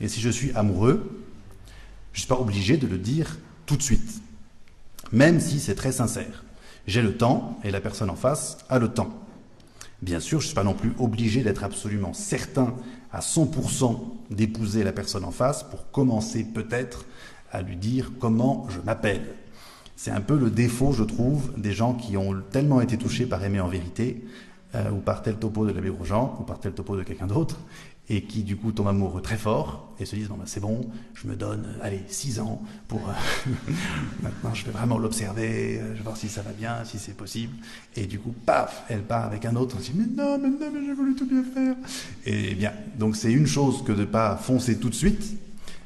[0.00, 1.27] Et si je suis amoureux,
[2.18, 4.20] je ne suis pas obligé de le dire tout de suite
[5.12, 6.44] même si c'est très sincère.
[6.86, 9.10] J'ai le temps et la personne en face a le temps.
[10.02, 12.74] Bien sûr, je ne suis pas non plus obligé d'être absolument certain
[13.12, 14.00] à 100%
[14.30, 17.06] d'épouser la personne en face pour commencer peut-être
[17.52, 19.22] à lui dire comment je m'appelle.
[19.96, 23.42] C'est un peu le défaut, je trouve, des gens qui ont tellement été touchés par
[23.44, 24.24] aimer en vérité,
[24.74, 27.58] euh, ou par tel topo de l'abbé Grosjean, ou par tel topo de quelqu'un d'autre,
[28.10, 30.80] et qui du coup tombent amoureux très fort et se disent bon ben c'est bon,
[31.14, 33.52] je me donne euh, allez six ans pour euh,
[34.22, 37.16] maintenant je vais vraiment l'observer, euh, je vais voir si ça va bien, si c'est
[37.16, 37.54] possible
[37.96, 40.48] et du coup paf elle part avec un autre, on se dit mais non mais
[40.48, 41.76] non mais j'ai voulu tout bien faire
[42.24, 45.36] et bien donc c'est une chose que de pas foncer tout de suite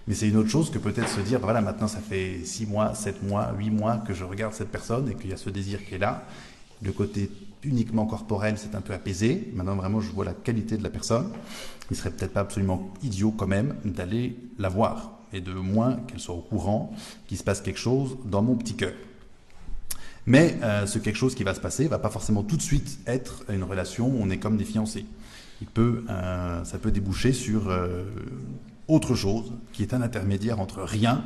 [0.06, 2.94] mais c'est une autre chose que peut-être se dire voilà maintenant ça fait six mois,
[2.94, 5.84] sept mois, huit mois que je regarde cette personne et qu'il y a ce désir
[5.84, 6.24] qui est là,
[6.82, 7.30] le côté
[7.64, 9.52] uniquement corporel, c'est un peu apaisé.
[9.54, 11.30] Maintenant, vraiment, je vois la qualité de la personne.
[11.92, 16.20] Il serait peut-être pas absolument idiot quand même d'aller la voir et de moins qu'elle
[16.20, 16.90] soit au courant
[17.26, 18.94] qu'il se passe quelque chose dans mon petit cœur.
[20.24, 22.98] Mais euh, ce quelque chose qui va se passer va pas forcément tout de suite
[23.06, 25.04] être une relation où on est comme des fiancés.
[25.60, 28.04] Il peut, euh, ça peut déboucher sur euh,
[28.88, 31.22] autre chose qui est un intermédiaire entre rien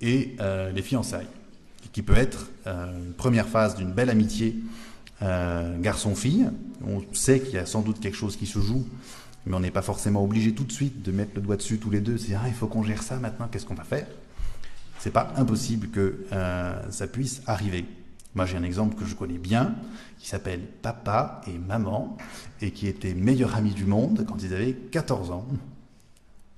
[0.00, 0.36] et
[0.74, 1.26] les fiançailles,
[1.92, 4.56] qui peut être une première phase d'une belle amitié
[5.20, 6.48] garçon-fille.
[6.86, 8.86] On sait qu'il y a sans doute quelque chose qui se joue,
[9.46, 11.90] mais on n'est pas forcément obligé tout de suite de mettre le doigt dessus tous
[11.90, 12.18] les deux.
[12.18, 13.48] C'est ah, il faut qu'on gère ça maintenant.
[13.50, 14.06] Qu'est-ce qu'on va faire?
[14.98, 17.84] C'est pas impossible que euh, ça puisse arriver.
[18.34, 19.74] Moi, j'ai un exemple que je connais bien,
[20.18, 22.16] qui s'appelle Papa et Maman,
[22.60, 25.46] et qui étaient meilleurs amis du monde quand ils avaient 14 ans.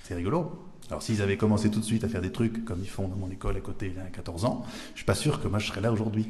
[0.02, 0.66] C'est rigolo.
[0.88, 3.16] Alors, s'ils avaient commencé tout de suite à faire des trucs comme ils font dans
[3.16, 5.60] mon école à côté, il y a 14 ans, je suis pas sûr que moi
[5.60, 6.28] je serais là aujourd'hui.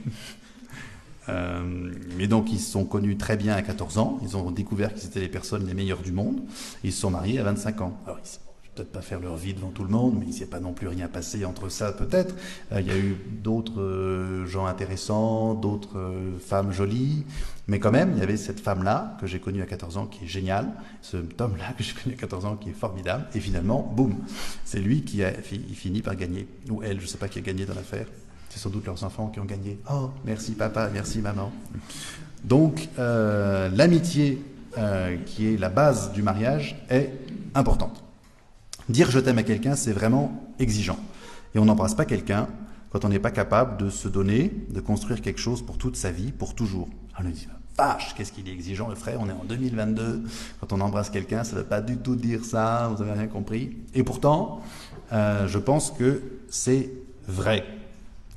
[1.29, 4.95] Euh, mais donc ils se sont connus très bien à 14 ans, ils ont découvert
[4.95, 6.41] qu'ils étaient les personnes les meilleures du monde,
[6.83, 7.99] ils se sont mariés à 25 ans.
[8.07, 8.39] Alors ils
[8.73, 10.73] peut-être pas faire leur vie devant tout le monde, mais il n'y a pas non
[10.73, 12.37] plus rien passé entre ça peut-être.
[12.73, 16.01] Euh, il y a eu d'autres euh, gens intéressants, d'autres
[16.41, 17.25] femmes jolies,
[17.67, 20.25] mais quand même il y avait cette femme-là que j'ai connue à 14 ans qui
[20.25, 20.69] est géniale,
[21.03, 24.15] ce homme-là que j'ai connu à 14 ans qui est formidable, et finalement, boum,
[24.65, 27.43] c'est lui qui a fini par gagner, ou elle, je ne sais pas qui a
[27.43, 28.07] gagné dans l'affaire.
[28.51, 29.79] C'est sans doute leurs enfants qui ont gagné.
[29.91, 31.51] Oh, merci papa, merci maman.
[32.45, 34.43] Donc, euh, l'amitié
[34.77, 37.11] euh, qui est la base du mariage est
[37.55, 38.05] importante.
[38.89, 40.99] Dire je t'aime à quelqu'un, c'est vraiment exigeant.
[41.55, 42.49] Et on n'embrasse pas quelqu'un
[42.91, 46.11] quand on n'est pas capable de se donner, de construire quelque chose pour toute sa
[46.11, 46.89] vie, pour toujours.
[47.19, 47.47] On nous dit,
[47.77, 50.25] vache, qu'est-ce qu'il est exigeant, le frère, on est en 2022,
[50.61, 53.27] quand on embrasse quelqu'un, ça ne veut pas du tout dire ça, vous avez rien
[53.27, 53.77] compris.
[53.95, 54.61] Et pourtant,
[55.13, 56.91] euh, je pense que c'est
[57.29, 57.65] vrai.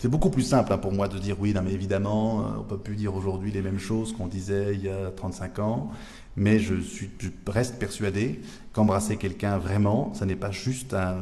[0.03, 2.63] C'est beaucoup plus simple hein, pour moi de dire oui, non, mais évidemment, euh, on
[2.63, 5.91] peut plus dire aujourd'hui les mêmes choses qu'on disait il y a 35 ans,
[6.35, 7.09] mais je, suis,
[7.47, 8.41] reste persuadé
[8.73, 11.15] qu'embrasser quelqu'un vraiment, ça n'est pas juste un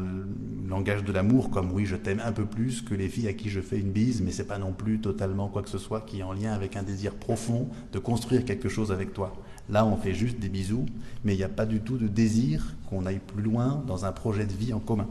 [0.68, 3.52] langage de l'amour comme oui, je t'aime un peu plus que les filles à qui
[3.52, 6.22] je fais une bise, mais c'est pas non plus totalement quoi que ce soit qui
[6.22, 9.34] est en lien avec un désir profond de construire quelque chose avec toi.
[9.70, 10.88] Là, on fait juste des bisous,
[11.24, 14.12] mais il n'y a pas du tout de désir qu'on aille plus loin dans un
[14.12, 15.08] projet de vie en commun.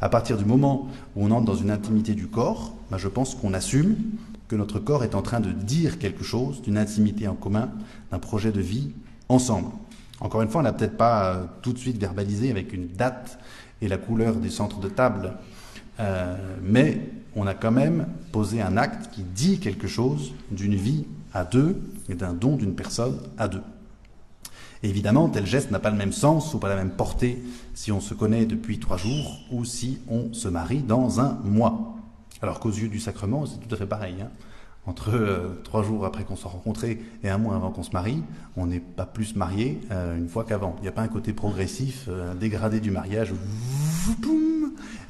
[0.00, 3.34] À partir du moment où on entre dans une intimité du corps, bah, je pense
[3.34, 3.96] qu'on assume
[4.46, 7.70] que notre corps est en train de dire quelque chose d'une intimité en commun,
[8.10, 8.92] d'un projet de vie
[9.28, 9.70] ensemble.
[10.20, 13.38] Encore une fois, on n'a peut-être pas euh, tout de suite verbalisé avec une date
[13.82, 15.34] et la couleur des centres de table,
[16.00, 21.06] euh, mais on a quand même posé un acte qui dit quelque chose d'une vie
[21.34, 23.62] à deux et d'un don d'une personne à deux
[24.82, 27.42] évidemment, tel geste n'a pas le même sens ou pas la même portée
[27.74, 31.96] si on se connaît depuis trois jours ou si on se marie dans un mois.
[32.42, 34.16] Alors qu'aux yeux du sacrement, c'est tout à fait pareil.
[34.22, 34.28] Hein.
[34.86, 38.22] Entre euh, trois jours après qu'on soit rencontrés et un mois avant qu'on se marie,
[38.56, 40.76] on n'est pas plus marié euh, une fois qu'avant.
[40.78, 43.34] Il n'y a pas un côté progressif, euh, dégradé du mariage,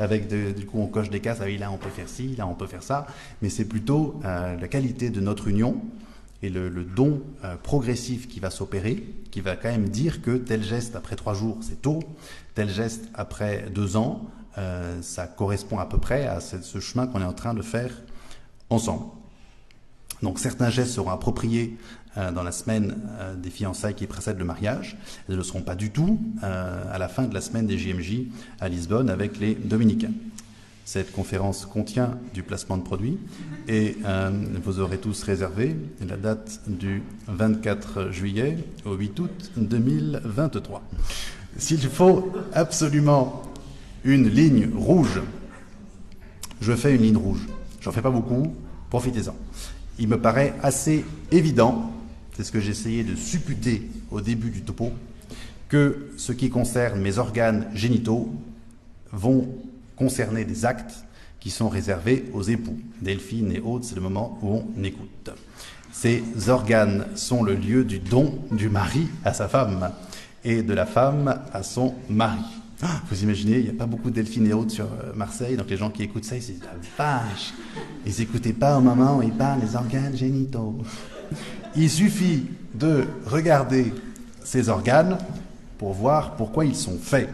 [0.01, 2.49] avec du coup on coche des cases, ah oui là on peut faire ci, là
[2.49, 3.07] on peut faire ça,
[3.41, 5.77] mais c'est plutôt la qualité de notre union
[6.43, 10.63] et le, don euh, progressif qui va s'opérer, qui va quand même dire que tel
[10.63, 12.01] geste après trois jours, c'est tôt,
[12.55, 14.23] tel geste après deux ans,
[14.57, 17.91] euh, ça correspond à peu près à ce, chemin qu'on est en train de faire
[18.71, 19.07] ensemble.
[20.23, 21.77] Donc certains gestes seront appropriés
[22.17, 22.97] euh, dans la semaine
[23.37, 24.97] des fiançailles qui précèdent le mariage.
[25.29, 28.27] Elles ne le seront pas du tout à la fin de la semaine des JMJ
[28.61, 30.13] à Lisbonne avec les Dominicains.
[30.91, 33.19] Cette conférence contient du placement de produits
[33.69, 33.99] et
[34.65, 40.83] vous aurez tous réservé la date du 24 juillet au 8 août 2023.
[41.59, 43.43] S'il faut absolument
[44.03, 45.21] une ligne rouge,
[46.63, 47.47] je fais une ligne rouge.
[47.83, 48.55] J'en fais pas beaucoup,
[48.89, 49.37] profitez-en.
[49.99, 51.93] Il me paraît assez évident
[52.35, 54.93] c'est ce que j'essayais de supputer au début du topo,
[55.69, 58.33] que ce qui concerne mes organes génitaux
[59.13, 59.49] vont
[59.99, 61.05] concerner des actes
[61.41, 62.79] qui sont réservés aux époux.
[63.01, 65.31] Delphine et autres, c'est le moment où on écoute.
[65.93, 69.91] Ces organes sont le lieu du don du mari à sa femme
[70.45, 72.45] et de la femme à son mari.
[72.83, 75.57] Ah, vous imaginez, il n'y a pas beaucoup de Delphine et autres sur euh, Marseille,
[75.57, 77.53] donc les gens qui écoutent ça, ils se disent ah, vache
[78.07, 80.79] Ils n'écoutaient pas au moment où ils parlent des organes génitaux.
[81.75, 83.93] Il suffit de regarder
[84.45, 85.19] ces organes
[85.77, 87.29] pour voir pourquoi ils sont faits.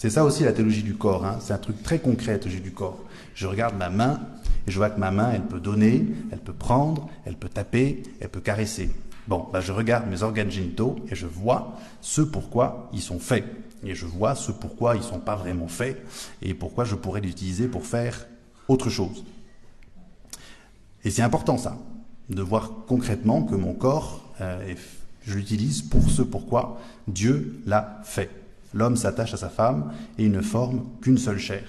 [0.00, 1.26] C'est ça aussi la théologie du corps.
[1.26, 1.36] Hein.
[1.42, 3.04] C'est un truc très concret, la théologie du corps.
[3.34, 4.18] Je regarde ma main
[4.66, 8.02] et je vois que ma main, elle peut donner, elle peut prendre, elle peut taper,
[8.18, 8.90] elle peut caresser.
[9.28, 13.44] Bon, bah je regarde mes organes génitaux et je vois ce pourquoi ils sont faits.
[13.84, 16.02] Et je vois ce pourquoi ils ne sont pas vraiment faits
[16.40, 18.26] et pourquoi je pourrais l'utiliser pour faire
[18.68, 19.22] autre chose.
[21.04, 21.76] Et c'est important ça
[22.30, 24.74] de voir concrètement que mon corps, euh,
[25.26, 28.30] je l'utilise pour ce pourquoi Dieu l'a fait.
[28.72, 31.64] L'homme s'attache à sa femme et il ne forme qu'une seule chair.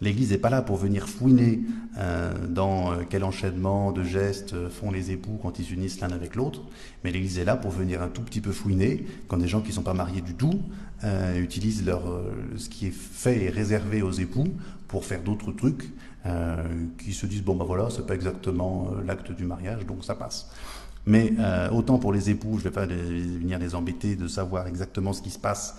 [0.00, 1.60] L'Église n'est pas là pour venir fouiner
[1.98, 6.36] euh, dans euh, quel enchaînement de gestes font les époux quand ils s'unissent l'un avec
[6.36, 6.62] l'autre,
[7.02, 9.70] mais l'Église est là pour venir un tout petit peu fouiner quand des gens qui
[9.70, 10.60] ne sont pas mariés du tout
[11.36, 12.02] utilisent leur,
[12.56, 14.48] ce qui est fait et réservé aux époux
[14.88, 15.84] pour faire d'autres trucs
[16.26, 16.56] euh,
[16.98, 20.14] qui se disent bon ben voilà, c'est pas exactement euh, l'acte du mariage, donc ça
[20.16, 20.50] passe.
[21.06, 25.12] Mais euh, autant pour les époux, je vais pas venir les embêter de savoir exactement
[25.12, 25.76] ce qui se passe.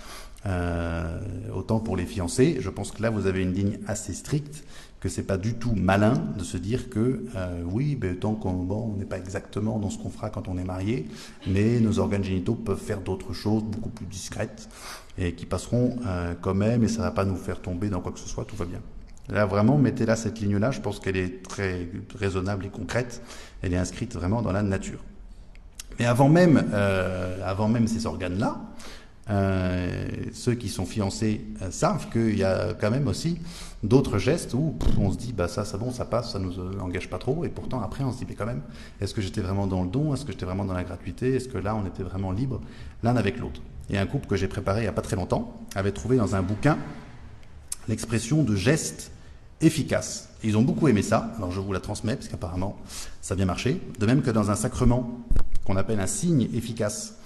[1.54, 4.64] Autant pour les fiancés, je pense que là vous avez une ligne assez stricte,
[5.00, 7.26] que c'est pas du tout malin de se dire que
[7.66, 10.64] oui, ben, tant qu'on bon, n'est pas exactement dans ce qu'on fera quand on est
[10.64, 11.08] marié,
[11.48, 14.70] mais nos organes génitaux peuvent faire d'autres choses beaucoup plus discrètes
[15.18, 15.98] et qui passeront
[16.42, 18.56] quand même et ça va pas nous faire tomber dans quoi que ce soit, tout
[18.56, 18.80] va bien.
[19.30, 21.88] Là, vraiment, mettez là cette ligne-là, je pense qu'elle est très
[22.18, 23.22] raisonnable et concrète.
[23.62, 25.00] Elle est inscrite vraiment dans la nature.
[26.00, 28.60] Mais avant même, euh, avant même ces organes-là,
[29.30, 33.38] euh, ceux qui sont fiancés euh, savent qu'il y a quand même aussi
[33.84, 37.10] d'autres gestes où on se dit bah ça c'est bon ça passe ça nous engage
[37.10, 37.46] pas trop.
[37.46, 38.62] Et pourtant après on se dit mais quand même
[39.02, 40.14] est-ce que j'étais vraiment dans le don?
[40.14, 41.36] Est-ce que j'étais vraiment dans la gratuité?
[41.36, 42.62] Est-ce que là on était vraiment libre
[43.04, 43.62] l'un avec l'autre?
[43.92, 46.36] Et un couple que j'ai préparé il n'y a pas très longtemps avait trouvé dans
[46.36, 46.78] un bouquin
[47.88, 49.12] l'expression de gestes
[49.62, 50.30] efficace.
[50.44, 52.78] ils ont beaucoup aimé ça, alors je vous la transmets parce qu'apparemment
[53.22, 53.82] ça a bien marché.
[54.00, 55.20] De même que dans un sacrement
[55.66, 57.19] qu'on appelle un signe efficace,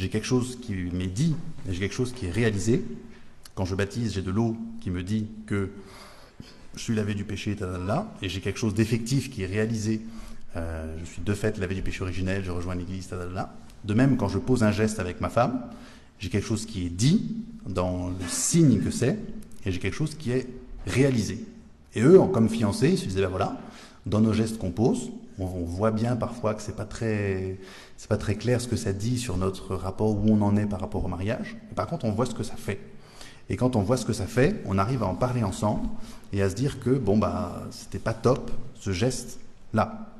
[0.00, 1.36] j'ai quelque chose qui m'est dit
[1.68, 2.82] j'ai quelque chose qui est réalisé.
[3.54, 5.68] Quand je baptise, j'ai de l'eau qui me dit que
[6.74, 7.54] je suis lavé du péché,
[8.22, 10.00] et j'ai quelque chose d'effectif qui est réalisé.
[10.56, 13.54] Euh, je suis de fait lavé du péché originel, je rejoins l'église, là.
[13.84, 15.64] De même, quand je pose un geste avec ma femme,
[16.18, 17.36] j'ai quelque chose qui est dit
[17.66, 19.18] dans le signe que c'est,
[19.66, 20.48] et j'ai quelque chose qui est
[20.86, 21.44] réalisé.
[21.94, 23.60] Et eux, comme fiancés, ils se disaient, ben voilà,
[24.06, 27.58] dans nos gestes qu'on pose, on, voit bien parfois que c'est pas très,
[28.00, 30.64] c'est pas très clair ce que ça dit sur notre rapport, où on en est
[30.64, 31.58] par rapport au mariage.
[31.76, 32.80] par contre, on voit ce que ça fait.
[33.50, 35.86] Et quand on voit ce que ça fait, on arrive à en parler ensemble
[36.32, 40.14] et à se dire que, bon, bah, c'était pas top, ce geste-là.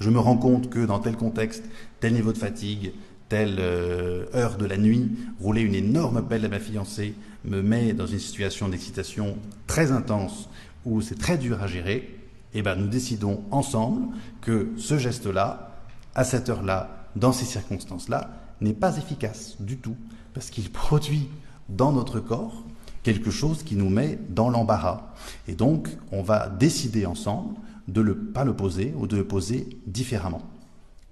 [0.00, 1.64] Je me rends compte que dans tel contexte,
[2.00, 2.92] tel niveau de fatigue,
[3.30, 7.14] telle euh, heure de la nuit, rouler une énorme pelle à ma fiancée
[7.46, 10.50] me met dans une situation d'excitation très intense
[10.84, 11.96] où c'est très dur à gérer,
[12.52, 14.08] et eh ben nous décidons ensemble
[14.42, 15.65] que ce geste-là,
[16.16, 19.96] à cette heure-là, dans ces circonstances-là, n'est pas efficace du tout,
[20.34, 21.28] parce qu'il produit
[21.68, 22.64] dans notre corps
[23.04, 25.14] quelque chose qui nous met dans l'embarras.
[25.46, 27.54] Et donc, on va décider ensemble
[27.86, 30.42] de ne pas le poser ou de le poser différemment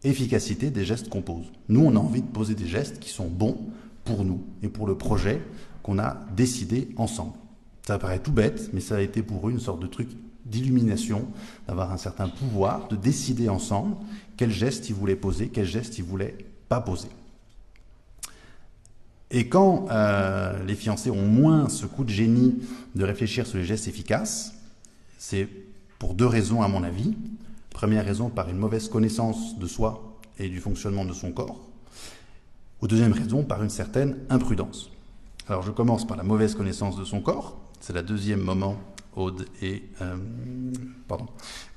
[0.05, 1.47] efficacité des gestes qu'on pose.
[1.69, 3.59] Nous, on a envie de poser des gestes qui sont bons
[4.05, 5.43] pour nous et pour le projet
[5.83, 7.33] qu'on a décidé ensemble.
[7.87, 10.09] Ça paraît tout bête, mais ça a été pour eux une sorte de truc
[10.45, 11.27] d'illumination,
[11.67, 13.97] d'avoir un certain pouvoir, de décider ensemble
[14.37, 16.37] quel geste ils voulaient poser, quel geste ils voulaient
[16.69, 17.09] pas poser.
[19.31, 22.61] Et quand euh, les fiancés ont moins ce coup de génie
[22.95, 24.55] de réfléchir sur les gestes efficaces,
[25.19, 25.49] c'est
[25.99, 27.17] pour deux raisons à mon avis.
[27.71, 31.61] Première raison, par une mauvaise connaissance de soi et du fonctionnement de son corps.
[32.81, 34.91] Ou deuxième raison, par une certaine imprudence.
[35.49, 37.59] Alors je commence par la mauvaise connaissance de son corps.
[37.81, 38.77] C'est le deuxième moment
[39.17, 40.17] Aude et euh,
[41.09, 41.27] pardon,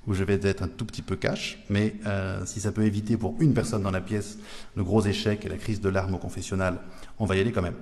[0.07, 3.17] où je vais être un tout petit peu cash, mais euh, si ça peut éviter
[3.17, 4.37] pour une personne dans la pièce
[4.75, 6.79] le gros échec et la crise de larmes au confessionnal,
[7.19, 7.75] on va y aller quand même.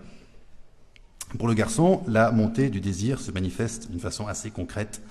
[1.38, 5.01] Pour le garçon, la montée du désir se manifeste d'une façon assez concrète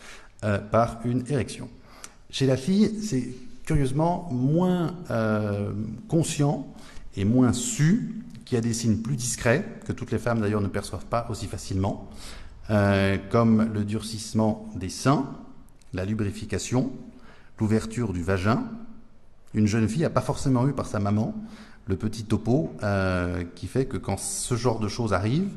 [0.45, 1.69] euh, par une érection.
[2.31, 3.29] Chez la fille, c'est
[3.65, 4.95] curieusement moins
[6.09, 6.67] conscient
[7.17, 10.69] et moins su, qui a des signes plus discrets, que toutes les femmes d'ailleurs ne
[10.69, 12.11] perçoivent pas aussi facilement,
[12.71, 15.29] euh, comme le durcissement des seins,
[15.93, 16.93] la lubrification,
[17.59, 18.65] l'ouverture du vagin.
[19.55, 21.35] Une jeune fille n'a pas forcément eu par sa maman
[21.87, 22.73] le petit topo
[23.55, 25.51] qui fait que quand ce genre de choses arrive,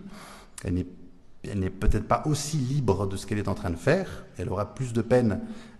[0.65, 4.49] elle n'est peut-être pas aussi libre de ce qu'elle est en train de faire, elle
[4.49, 5.39] aura plus de peine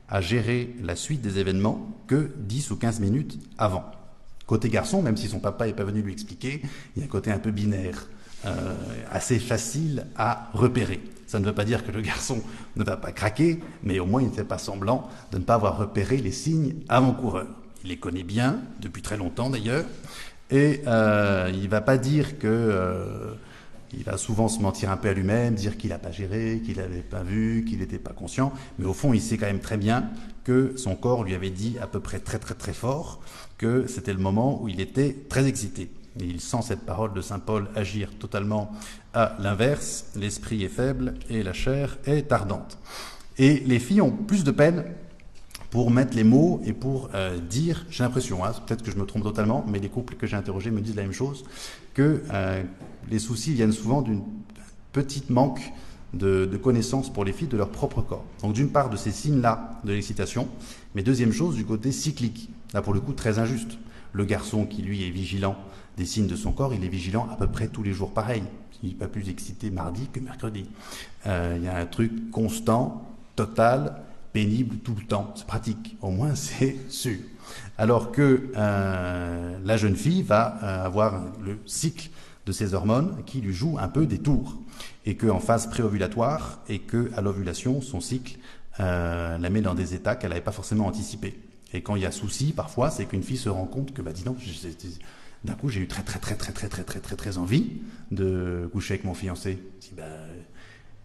[0.09, 3.91] à gérer la suite des événements que 10 ou 15 minutes avant.
[4.45, 6.61] Côté garçon, même si son papa n'est pas venu lui expliquer,
[6.95, 8.07] il y a un côté un peu binaire,
[8.45, 8.73] euh,
[9.11, 11.01] assez facile à repérer.
[11.27, 12.41] Ça ne veut pas dire que le garçon
[12.75, 15.55] ne va pas craquer, mais au moins il ne fait pas semblant de ne pas
[15.55, 17.47] avoir repéré les signes avant-coureurs.
[17.83, 19.85] Il les connaît bien, depuis très longtemps d'ailleurs,
[20.49, 22.47] et euh, il ne va pas dire que...
[22.47, 23.33] Euh,
[23.93, 26.77] il va souvent se mentir un peu à lui-même, dire qu'il n'a pas géré, qu'il
[26.77, 28.51] n'avait pas vu, qu'il n'était pas conscient.
[28.79, 30.09] Mais au fond, il sait quand même très bien
[30.43, 33.21] que son corps lui avait dit à peu près très très très fort
[33.57, 35.89] que c'était le moment où il était très excité.
[36.19, 38.71] Et il sent cette parole de Saint Paul agir totalement
[39.13, 40.07] à l'inverse.
[40.15, 42.77] L'esprit est faible et la chair est ardente.
[43.37, 44.83] Et les filles ont plus de peine
[45.69, 49.05] pour mettre les mots et pour euh, dire, j'ai l'impression, hein, peut-être que je me
[49.05, 51.43] trompe totalement, mais les couples que j'ai interrogés me disent la même chose,
[51.93, 52.63] que euh,
[53.09, 54.23] les soucis viennent souvent d'une
[54.93, 55.73] petite manque
[56.13, 58.25] de, connaissances pour les filles de leur propre corps.
[58.41, 60.47] Donc d'une part de ces signes-là de l'excitation,
[60.95, 62.49] mais deuxième chose du côté cyclique.
[62.73, 63.77] Là pour le coup très injuste.
[64.13, 65.57] Le garçon qui lui est vigilant
[65.97, 68.43] des signes de son corps, il est vigilant à peu près tous les jours pareil.
[68.83, 70.69] Il n'est pas plus excité mardi que mercredi.
[71.25, 75.33] Euh, il y a un truc constant, total, pénible tout le temps.
[75.35, 75.97] C'est pratique.
[76.01, 77.17] Au moins c'est sûr.
[77.79, 82.11] Alors que euh, la jeune fille va euh, avoir le cycle
[82.45, 84.55] de ces hormones qui lui jouent un peu des tours.
[85.07, 88.37] Et qu'en phase préovulatoire, et qu'à l'ovulation, son cycle
[88.77, 91.39] la met dans des états qu'elle n'avait pas forcément anticipés.
[91.73, 94.11] Et quand il y a souci, parfois, c'est qu'une fille se rend compte que, bah
[94.11, 94.37] dis donc,
[95.43, 97.81] d'un coup, j'ai eu très, très, très, très, très, très, très, très, très envie
[98.11, 99.59] de coucher avec mon fiancé.
[99.81, 100.03] Dit, bah,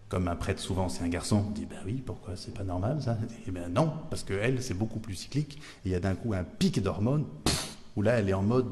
[0.08, 1.50] comme un prêtre, souvent, c'est un garçon.
[1.54, 2.36] dit, bah oui, pourquoi?
[2.36, 3.16] C'est pas normal, ça
[3.46, 5.60] Et ben non, parce que elle, c'est beaucoup plus cyclique.
[5.84, 7.24] Il y a d'un coup un pic d'hormones,
[7.96, 8.66] où là, elle est en mode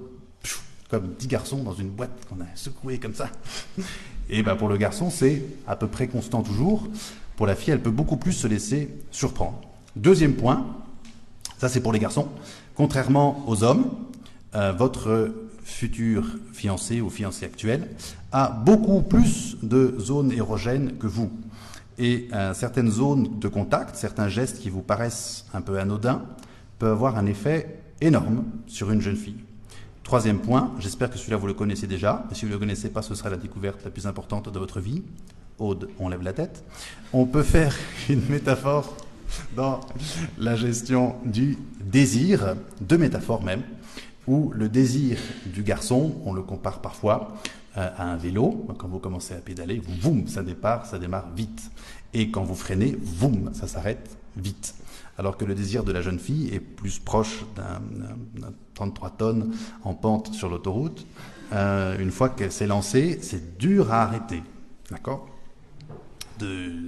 [0.90, 3.30] comme dix garçons dans une boîte qu'on a secoué comme ça.
[4.28, 6.86] Et ben pour le garçon, c'est à peu près constant toujours.
[7.36, 9.60] Pour la fille, elle peut beaucoup plus se laisser surprendre.
[9.96, 10.66] Deuxième point,
[11.58, 12.28] ça c'est pour les garçons.
[12.74, 13.90] Contrairement aux hommes,
[14.54, 15.32] euh, votre
[15.70, 17.88] futur fiancé ou fiancé actuel
[18.32, 21.30] a beaucoup plus de zones érogènes que vous.
[21.98, 26.22] Et euh, certaines zones de contact, certains gestes qui vous paraissent un peu anodins,
[26.78, 29.44] peuvent avoir un effet énorme sur une jeune fille.
[30.02, 33.02] Troisième point, j'espère que celui-là vous le connaissez déjà, si vous ne le connaissez pas,
[33.02, 35.02] ce sera la découverte la plus importante de votre vie.
[35.58, 36.64] Aude, on lève la tête.
[37.12, 37.76] On peut faire
[38.08, 38.96] une métaphore
[39.54, 39.80] dans
[40.38, 43.62] la gestion du désir, deux métaphores même,
[44.30, 47.34] où le désir du garçon, on le compare parfois
[47.76, 48.66] euh, à un vélo.
[48.78, 50.42] Quand vous commencez à pédaler, voum, ça
[50.84, 51.70] ça démarre vite.
[52.14, 54.74] Et quand vous freinez, voum, ça s'arrête vite
[55.20, 57.82] alors que le désir de la jeune fille est plus proche d'un
[58.72, 59.54] 33 tonnes
[59.84, 61.06] en pente sur l'autoroute.
[61.52, 64.42] Euh, une fois qu'elle s'est lancée, c'est dur à arrêter.
[64.90, 65.28] D'accord?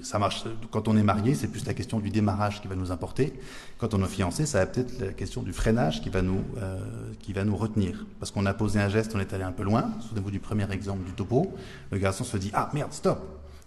[0.03, 0.44] Ça marche.
[0.70, 3.32] Quand on est marié, c'est plus la question du démarrage qui va nous importer.
[3.78, 6.78] Quand on est fiancé, ça va peut-être la question du freinage qui va nous, euh,
[7.20, 8.07] qui va nous retenir.
[8.18, 9.90] Parce qu'on a posé un geste, on est allé un peu loin.
[10.00, 11.53] Souvenez-vous du premier exemple du topo.
[11.90, 13.20] Le garçon se dit Ah merde, stop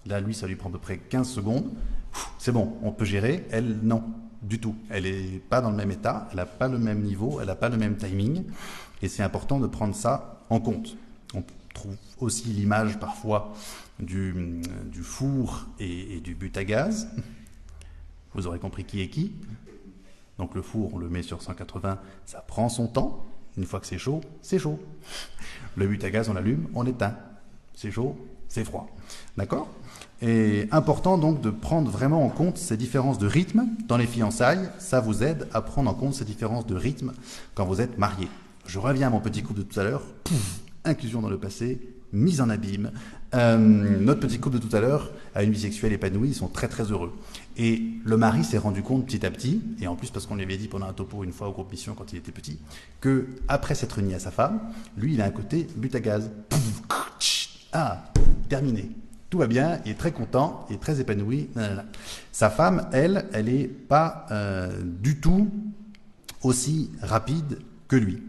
[0.07, 1.71] Là, lui, ça lui prend à peu près 15 secondes.
[2.37, 3.45] C'est bon, on peut gérer.
[3.49, 4.03] Elle, non
[4.45, 4.75] du tout.
[4.89, 7.55] Elle n'est pas dans le même état, elle n'a pas le même niveau, elle n'a
[7.55, 8.43] pas le même timing,
[9.01, 10.95] et c'est important de prendre ça en compte.
[11.33, 13.53] On trouve aussi l'image parfois
[13.99, 14.61] du,
[15.01, 17.07] four et, du but à gaz.
[18.33, 19.31] Vous aurez compris qui est qui.
[20.37, 23.25] Donc le four, on le met sur 180, ça prend son temps.
[23.57, 24.79] Une fois que c'est chaud, c'est chaud.
[25.75, 27.15] Le but à gaz, on l'allume, on éteint.
[27.73, 28.17] C'est chaud,
[28.49, 28.87] c'est froid.
[29.37, 29.69] D'accord?
[30.21, 34.69] Et important donc de prendre vraiment en compte ces différences de rythme dans les fiançailles.
[34.79, 37.13] Ça vous aide à prendre en compte ces différences de rythme
[37.53, 38.27] quand vous êtes marié.
[38.65, 40.03] Je reviens à mon petit couple de tout à l'heure.
[40.85, 42.91] Inclusion dans le passé, mise en abîme.
[43.33, 46.47] Euh, notre petit couple de tout à l'heure a une vie sexuelle épanouie, ils sont
[46.47, 47.13] très très heureux.
[47.57, 50.43] Et le mari s'est rendu compte petit à petit, et en plus parce qu'on lui
[50.43, 52.59] avait dit pendant un topo une fois au groupe Mission quand il était petit,
[53.01, 54.59] que après s'être uni à sa femme,
[54.97, 56.31] lui il a un côté but à gaz.
[57.73, 58.05] Ah,
[58.47, 58.89] terminé
[59.29, 61.49] Tout va bien, il est très content, il est très épanoui.
[62.31, 65.49] Sa femme, elle, elle n'est pas euh, du tout
[66.41, 67.59] aussi rapide
[67.89, 68.23] que lui.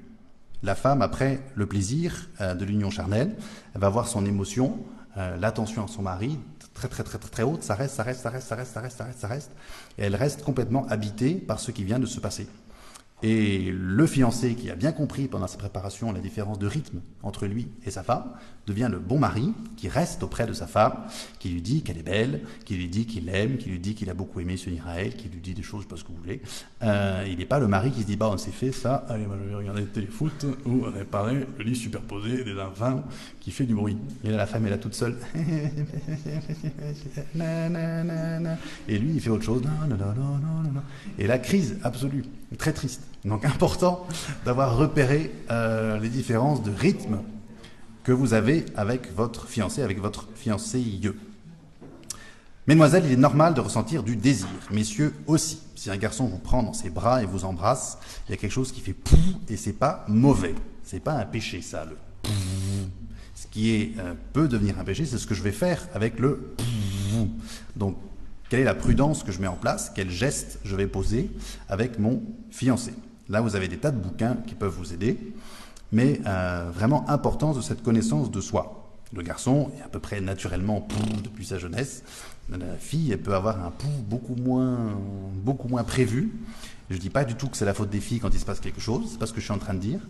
[0.62, 3.37] La femme, après le plaisir euh, de l'union charnelle,
[3.77, 4.79] elle va voir son émotion,
[5.18, 6.39] euh, l'attention à son mari
[6.72, 8.81] très très très très très haute, ça reste, ça reste, ça reste, ça reste, ça
[8.81, 9.51] reste, ça reste, ça reste,
[9.99, 12.49] et elle reste complètement habitée par ce qui vient de se passer.
[13.22, 17.47] Et le fiancé qui a bien compris pendant sa préparation la différence de rythme entre
[17.47, 18.33] lui et sa femme
[18.67, 20.95] devient le bon mari qui reste auprès de sa femme,
[21.39, 24.11] qui lui dit qu'elle est belle, qui lui dit qu'il l'aime, qui lui dit qu'il
[24.11, 26.41] a beaucoup aimé ce Israël, qui lui dit des choses, pas ce que vous voulez.
[26.83, 29.25] Euh, il n'est pas le mari qui se dit bah on s'est fait ça, allez
[29.25, 33.05] je vais regarder le téléfoot ou réparer le lit superposé des enfants
[33.41, 33.97] qui fait du bruit.
[34.25, 35.17] Et là la femme est là toute seule.
[38.89, 39.62] et lui il fait autre chose.
[41.19, 42.25] Et la crise absolue,
[42.59, 43.03] très triste.
[43.25, 44.07] Donc important
[44.45, 47.19] d'avoir repéré euh, les différences de rythme
[48.07, 50.80] que vous avez avec votre fiancé, avec votre fiancé.
[52.68, 54.46] Mesdemoiselles, il est normal de ressentir du désir.
[54.70, 55.59] Messieurs aussi.
[55.74, 57.98] Si un garçon vous prend dans ses bras et vous embrasse,
[58.28, 59.16] il y a quelque chose qui fait pou
[59.48, 60.54] et c'est pas mauvais.
[60.84, 61.96] C'est pas un péché, ça, le
[63.34, 66.20] Ce qui est, euh, peut devenir un péché, c'est ce que je vais faire avec
[66.20, 66.54] le
[67.74, 67.96] Donc,
[68.48, 69.90] quelle est la prudence que je mets en place?
[69.92, 71.28] Quel geste je vais poser
[71.68, 72.94] avec mon fiancé?
[73.28, 75.18] Là, vous avez des tas de bouquins qui peuvent vous aider,
[75.93, 78.91] mais euh, vraiment importance de cette connaissance de soi.
[79.12, 82.03] Le garçon est à peu près naturellement pouf depuis sa jeunesse.
[82.51, 84.97] La fille, peut avoir un pouf beaucoup moins,
[85.43, 86.32] beaucoup moins prévu.
[86.91, 88.45] Je ne dis pas du tout que c'est la faute des filles quand il se
[88.45, 90.01] passe quelque chose, c'est pas ce que je suis en train de dire,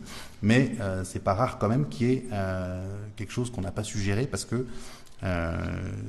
[0.43, 3.71] mais euh, c'est pas rare quand même qu'il y ait euh, quelque chose qu'on n'a
[3.71, 4.67] pas suggéré parce que
[5.23, 5.57] euh,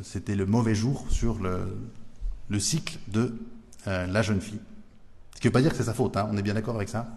[0.04, 1.78] c'était le mauvais jour sur le,
[2.50, 3.36] le cycle de
[3.86, 4.60] la jeune fille.
[5.34, 6.76] Ce qui ne veut pas dire que c'est sa faute, hein, on est bien d'accord
[6.76, 7.08] avec ça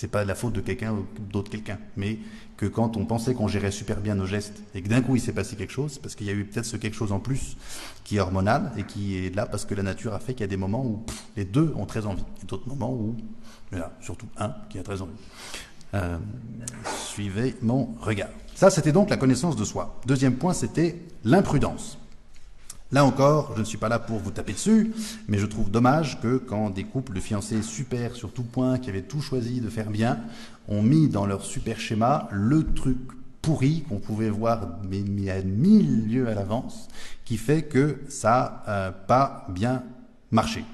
[0.00, 2.20] C'est pas la faute de quelqu'un ou d'autre quelqu'un, mais
[2.56, 5.20] que quand on pensait qu'on gérait super bien nos gestes et que d'un coup il
[5.20, 7.56] s'est passé quelque chose, parce qu'il y a eu peut-être ce quelque chose en plus
[8.04, 10.44] qui est hormonal et qui est là parce que la nature a fait qu'il y
[10.44, 11.04] a des moments où
[11.36, 13.16] les deux ont très envie, et d'autres moments où,
[13.72, 15.10] là, surtout un qui a très envie.
[15.94, 16.16] Euh,
[17.08, 18.30] suivez mon regard.
[18.54, 20.00] Ça, c'était donc la connaissance de soi.
[20.06, 21.98] Deuxième point, c'était l'imprudence.
[22.90, 24.92] Là encore, je ne suis pas là pour vous taper dessus,
[25.28, 28.88] mais je trouve dommage que quand des couples de fiancés super sur tout point, qui
[28.88, 30.20] avaient tout choisi de faire bien,
[30.68, 32.96] ont mis dans leur super schéma le truc
[33.42, 36.88] pourri qu'on pouvait voir mais, à mille lieues à l'avance,
[37.26, 39.82] qui fait que ça n'a pas bien
[40.30, 40.64] marché.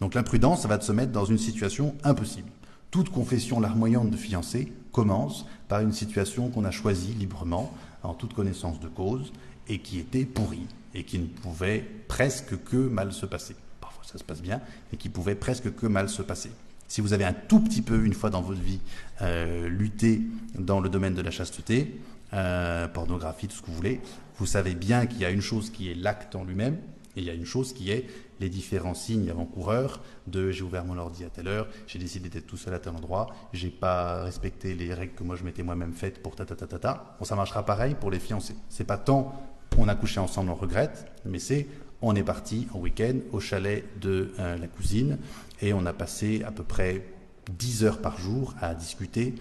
[0.00, 2.50] Donc l'imprudence, ça va se mettre dans une situation impossible.
[2.90, 8.34] Toute confession larmoyante de fiancés commence par une situation qu'on a choisie librement, en toute
[8.34, 9.32] connaissance de cause,
[9.66, 13.56] et qui était pourrie et qui ne pouvait presque que mal se passer.
[13.80, 16.50] Parfois ça se passe bien, mais qui pouvait presque que mal se passer.
[16.88, 18.80] Si vous avez un tout petit peu, une fois dans votre vie,
[19.22, 20.20] euh, lutté
[20.58, 22.00] dans le domaine de la chasteté,
[22.32, 24.00] euh, pornographie, tout ce que vous voulez,
[24.38, 26.76] vous savez bien qu'il y a une chose qui est l'acte en lui-même,
[27.16, 28.06] et il y a une chose qui est
[28.40, 32.46] les différents signes avant-coureurs de j'ai ouvert mon ordi à telle heure, j'ai décidé d'être
[32.46, 35.92] tout seul à tel endroit, j'ai pas respecté les règles que moi je m'étais moi-même
[35.92, 37.16] faites pour ta ta ta ta.
[37.18, 38.56] Bon, ça marchera pareil pour les fiancés.
[38.68, 41.66] C'est pas tant on a couché ensemble, on regrette, mais c'est
[42.02, 45.18] on est parti en week-end au chalet de euh, la cousine
[45.62, 47.02] et on a passé à peu près
[47.50, 49.34] 10 heures par jour à discuter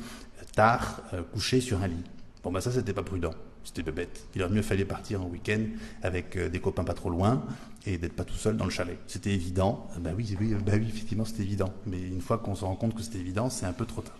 [0.56, 2.04] tard, euh, couché sur un lit.
[2.44, 3.34] Bon, ben ça, c'était pas prudent.
[3.64, 4.26] C'était bête.
[4.36, 5.62] Il aurait mieux fallu partir en week-end
[6.02, 7.44] avec euh, des copains pas trop loin
[7.86, 8.98] et d'être pas tout seul dans le chalet.
[9.08, 9.88] C'était évident.
[10.00, 11.74] Ben oui, bah oui effectivement, c'était évident.
[11.86, 14.18] Mais une fois qu'on se rend compte que c'était évident, c'est un peu trop tard.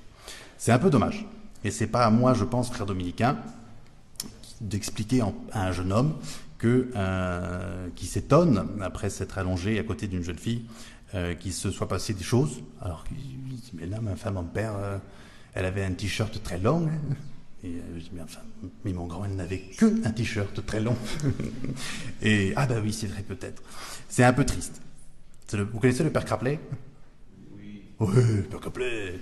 [0.58, 1.26] C'est un peu dommage.
[1.66, 3.38] Et c'est pas à moi, je pense, frère dominicain,
[4.62, 6.16] d'expliquer à un jeune homme
[6.58, 10.64] que, euh, qui s'étonne, après s'être allongé à côté d'une jeune fille,
[11.14, 12.62] euh, qu'il se soit passé des choses.
[12.82, 14.98] Alors qu'il dit, mais là, ma femme, mon père, euh,
[15.54, 16.88] elle avait un t-shirt très long.
[16.88, 17.16] Hein.
[17.66, 18.40] Et je dis, mais enfin,
[18.84, 20.96] mais mon grand, elle n'avait que un t-shirt très long.
[22.22, 23.62] et, ah bah oui, c'est vrai, peut-être.
[24.08, 24.82] C'est un peu triste.
[25.52, 26.60] vous connaissez le père Craplet?
[27.58, 27.82] Oui.
[28.00, 29.20] Oui, le père Craplet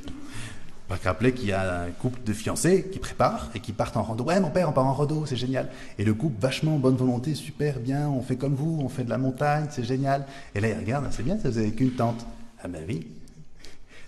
[0.98, 4.04] que rappeler qu'il y a un couple de fiancés qui préparent et qui partent en
[4.04, 4.24] rando.
[4.24, 5.70] Ouais, mon père, on part en rando, c'est génial.
[5.98, 9.10] Et le couple, vachement bonne volonté, super bien, on fait comme vous, on fait de
[9.10, 10.26] la montagne, c'est génial.
[10.56, 12.26] Et là, il regarde, c'est bien, ça vous avez qu'une tente.
[12.64, 13.08] Ah ben oui.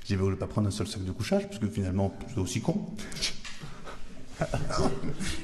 [0.05, 2.87] J'ai voulu pas prendre un seul sac de couchage, parce que finalement, c'est aussi con.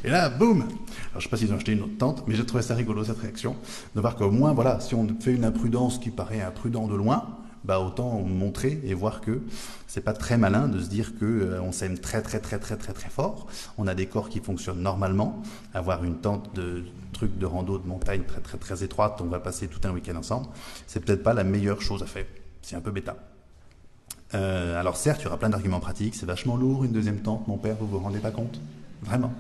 [0.04, 2.46] et là, boum Alors, je sais pas s'ils ont acheté une autre tente, mais j'ai
[2.46, 3.56] trouvé ça rigolo, cette réaction,
[3.96, 7.39] de voir qu'au moins, voilà, si on fait une imprudence qui paraît imprudent de loin,
[7.64, 9.42] bah autant montrer et voir que
[9.88, 12.78] c'est pas très malin de se dire que euh, on s'aime très très très très
[12.78, 13.48] très très fort.
[13.78, 15.42] On a des corps qui fonctionnent normalement.
[15.74, 16.84] Avoir une tente de
[17.14, 20.16] trucs de rando de montagne très très très étroite, on va passer tout un week-end
[20.16, 20.48] ensemble.
[20.88, 22.26] C'est peut-être pas la meilleure chose à faire.
[22.62, 23.18] C'est un peu bêta.
[24.36, 26.16] Euh, alors certes, il y aura plein d'arguments pratiques.
[26.16, 27.76] C'est vachement lourd une deuxième tente, mon père.
[27.80, 28.60] Vous vous rendez pas compte?
[29.02, 29.34] Vraiment.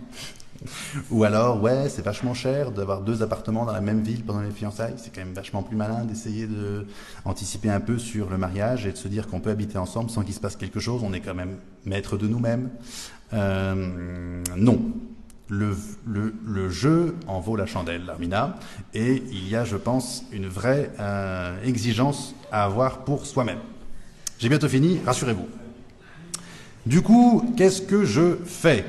[1.12, 4.52] Ou alors, ouais, c'est vachement cher d'avoir deux appartements dans la même ville pendant les
[4.52, 4.96] fiançailles.
[4.98, 6.86] C'est quand même vachement plus malin d'essayer de
[7.26, 10.24] anticiper un peu sur le mariage et de se dire qu'on peut habiter ensemble sans
[10.24, 11.02] qu'il se passe quelque chose.
[11.04, 12.70] On est quand même maître de nous-mêmes.
[13.34, 14.82] Euh, non.
[15.52, 18.60] Le, le, le, jeu en vaut la chandelle, Armina,
[18.94, 23.58] et il y a, je pense, une vraie euh, exigence à avoir pour soi-même.
[24.38, 25.48] J'ai bientôt fini, rassurez-vous.
[26.86, 28.86] Du coup, qu'est-ce que je fais?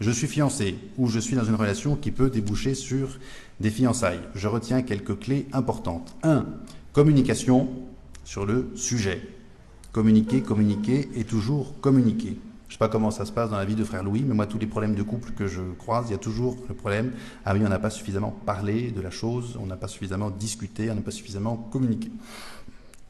[0.00, 3.18] Je suis fiancé ou je suis dans une relation qui peut déboucher sur
[3.60, 4.22] des fiançailles.
[4.34, 6.16] Je retiens quelques clés importantes.
[6.22, 6.46] 1.
[6.94, 7.68] Communication
[8.24, 9.20] sur le sujet.
[9.92, 12.38] Communiquer, communiquer et toujours communiquer.
[12.68, 14.32] Je ne sais pas comment ça se passe dans la vie de frère Louis, mais
[14.32, 17.12] moi, tous les problèmes de couple que je croise, il y a toujours le problème
[17.44, 20.90] ah oui, on n'a pas suffisamment parlé de la chose, on n'a pas suffisamment discuté,
[20.90, 22.10] on n'a pas suffisamment communiqué.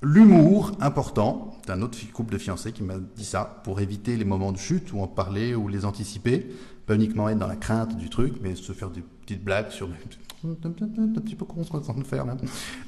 [0.02, 4.50] L'humour, important, d'un autre couple de fiancés qui m'a dit ça, pour éviter les moments
[4.50, 6.46] de chute ou en parler ou les anticiper,
[6.86, 9.88] pas uniquement être dans la crainte du truc, mais se faire des petites blagues sur
[10.44, 12.36] un petit peu qu'on se de faire là.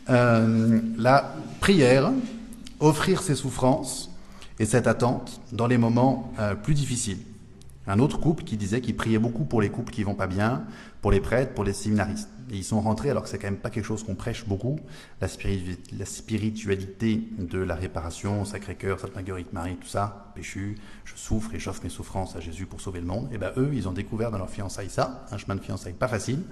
[0.08, 2.10] Euh, la prière,
[2.80, 4.10] offrir ses souffrances
[4.58, 7.18] et cette attente dans les moments euh, plus difficiles.
[7.86, 10.62] Un autre couple qui disait qu'il priait beaucoup pour les couples qui vont pas bien,
[11.00, 12.30] pour les prêtres, pour les séminaristes.
[12.50, 14.78] Ils sont rentrés, alors que c'est quand même pas quelque chose qu'on prêche beaucoup,
[15.20, 15.28] la,
[16.04, 21.82] spiritualité de la réparation, Sacré-Cœur, Sainte Marguerite Marie, tout ça, péchu, je souffre et j'offre
[21.84, 23.28] mes souffrances à Jésus pour sauver le monde.
[23.32, 26.08] Et ben eux, ils ont découvert dans leur fiançailles ça, un chemin de fiançailles pas
[26.08, 26.42] facile.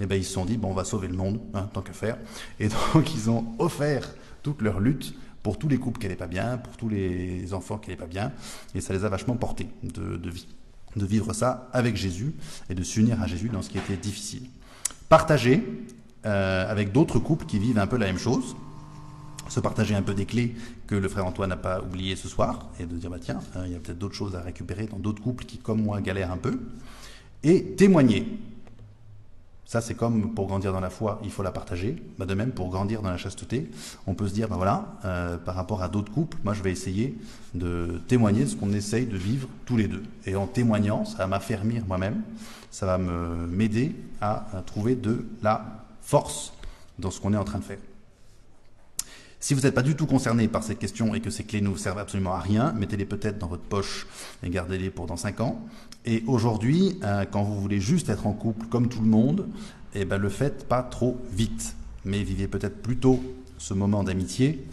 [0.00, 1.92] Et ben ils se sont dit, bon, on va sauver le monde, hein, tant qu'à
[1.92, 2.18] faire.
[2.58, 6.26] Et donc ils ont offert toute leur lutte pour tous les couples qui n'allaient pas
[6.26, 8.32] bien, pour tous les enfants qui n'allaient pas bien,
[8.74, 12.34] et ça les a vachement portés de vivre ça avec Jésus
[12.68, 14.48] et de s'unir à Jésus dans ce qui était difficile.
[15.10, 15.60] Partager
[16.24, 18.54] euh, avec d'autres couples qui vivent un peu la même chose,
[19.48, 20.54] se partager un peu des clés
[20.86, 23.64] que le frère Antoine n'a pas oublié ce soir, et de dire, bah tiens, euh,
[23.66, 26.30] il y a peut-être d'autres choses à récupérer dans d'autres couples qui, comme moi, galèrent
[26.30, 26.60] un peu,
[27.42, 28.38] et témoigner.
[29.64, 32.00] Ça, c'est comme pour grandir dans la foi, il faut la partager.
[32.16, 33.68] Bah, de même, pour grandir dans la chasteté,
[34.06, 36.70] on peut se dire, ben voilà, euh, par rapport à d'autres couples, moi, je vais
[36.70, 37.18] essayer
[37.54, 40.04] de témoigner de ce qu'on essaye de vivre tous les deux.
[40.24, 42.22] Et en témoignant, ça va m'affermir moi-même,
[42.70, 46.52] ça va m'aider à, trouver de la force
[46.98, 47.78] dans ce qu'on est en train de faire.
[49.42, 51.68] Si vous n'êtes pas du tout concerné par cette question et que ces clés ne
[51.68, 54.06] vous servent absolument à rien, mettez-les peut-être dans votre poche
[54.42, 55.64] et gardez-les pour dans 5 ans.
[56.04, 59.48] Et aujourd'hui, euh, quand vous voulez juste être en couple comme tout le monde,
[59.94, 61.74] eh ben, le faites pas trop vite.
[62.04, 63.18] Mais vivez peut-être plutôt
[63.56, 64.66] ce moment d'amitié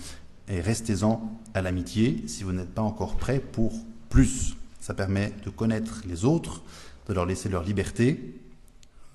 [0.49, 3.73] et restez-en à l'amitié si vous n'êtes pas encore prêt pour
[4.09, 4.55] plus.
[4.79, 6.61] Ça permet de connaître les autres,
[7.07, 8.39] de leur laisser leur liberté,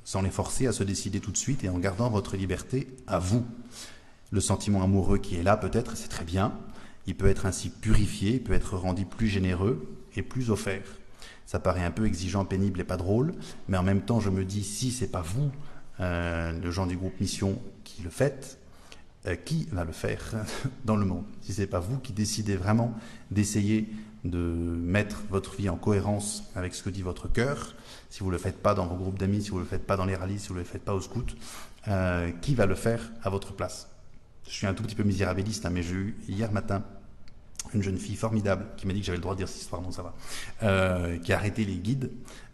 [0.04, 3.18] sans les forcer à se décider tout de suite et en gardant votre liberté à
[3.18, 3.44] vous
[4.32, 6.52] le sentiment amoureux qui est là peut-être, c'est très bien.
[7.06, 9.86] Il peut être ainsi purifié, il peut être rendu plus généreux
[10.16, 10.82] et plus offert.
[11.46, 13.34] Ça paraît un peu exigeant, pénible et pas drôle,
[13.68, 15.50] mais en même temps, je me dis, si c'est pas vous,
[16.00, 18.58] euh, le gens du groupe Mission, qui le faites,
[19.26, 20.34] euh, qui va le faire
[20.84, 21.24] dans le monde?
[21.42, 22.94] Si c'est pas vous qui décidez vraiment
[23.30, 23.88] d'essayer
[24.24, 27.74] de mettre votre vie en cohérence avec ce que dit votre cœur,
[28.08, 29.86] si vous ne le faites pas dans vos groupes d'amis, si vous ne le faites
[29.86, 31.36] pas dans les rallyes, si vous ne le faites pas au scout,
[31.88, 33.88] euh, qui va le faire à votre place?
[34.46, 36.84] Je suis un tout petit peu misérabiliste, hein, mais j'ai eu hier matin
[37.74, 39.82] une jeune fille formidable qui m'a dit que j'avais le droit de dire cette histoire,
[39.82, 40.14] non ça va,
[40.62, 42.10] euh, qui a arrêté les guides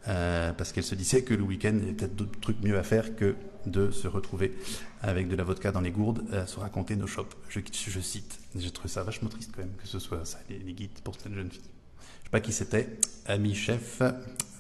[0.07, 2.79] euh, parce qu'elle se disait que le week-end, il y avait peut-être d'autres trucs mieux
[2.79, 3.35] à faire que
[3.67, 4.55] de se retrouver
[5.03, 7.35] avec de la vodka dans les gourdes, à se raconter nos shops.
[7.49, 7.61] Je,
[8.01, 8.39] cite.
[8.57, 11.35] J'ai trouvé ça vachement triste quand même que ce soit ça, les, guides pour cette
[11.35, 11.61] jeune fille.
[11.61, 12.99] Je sais pas qui c'était.
[13.27, 14.03] Ami chef,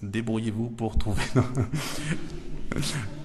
[0.03, 1.23] débrouillez-vous pour trouver.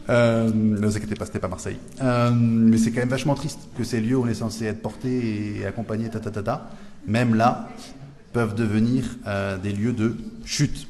[0.09, 1.77] Euh, ne vous inquiétez pas, c'était pas Marseille.
[2.01, 5.59] Mais c'est quand même vachement triste que ces lieux où on est censé être porté
[5.59, 6.69] et accompagné, ta, ta, ta, ta
[7.05, 7.69] même là,
[8.31, 10.15] peuvent devenir euh, des lieux de
[10.45, 10.87] chute.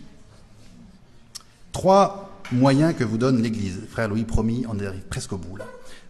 [1.71, 3.81] Trois moyens que vous donne l'Église.
[3.89, 5.57] Frère Louis, promis, on arrive presque au bout.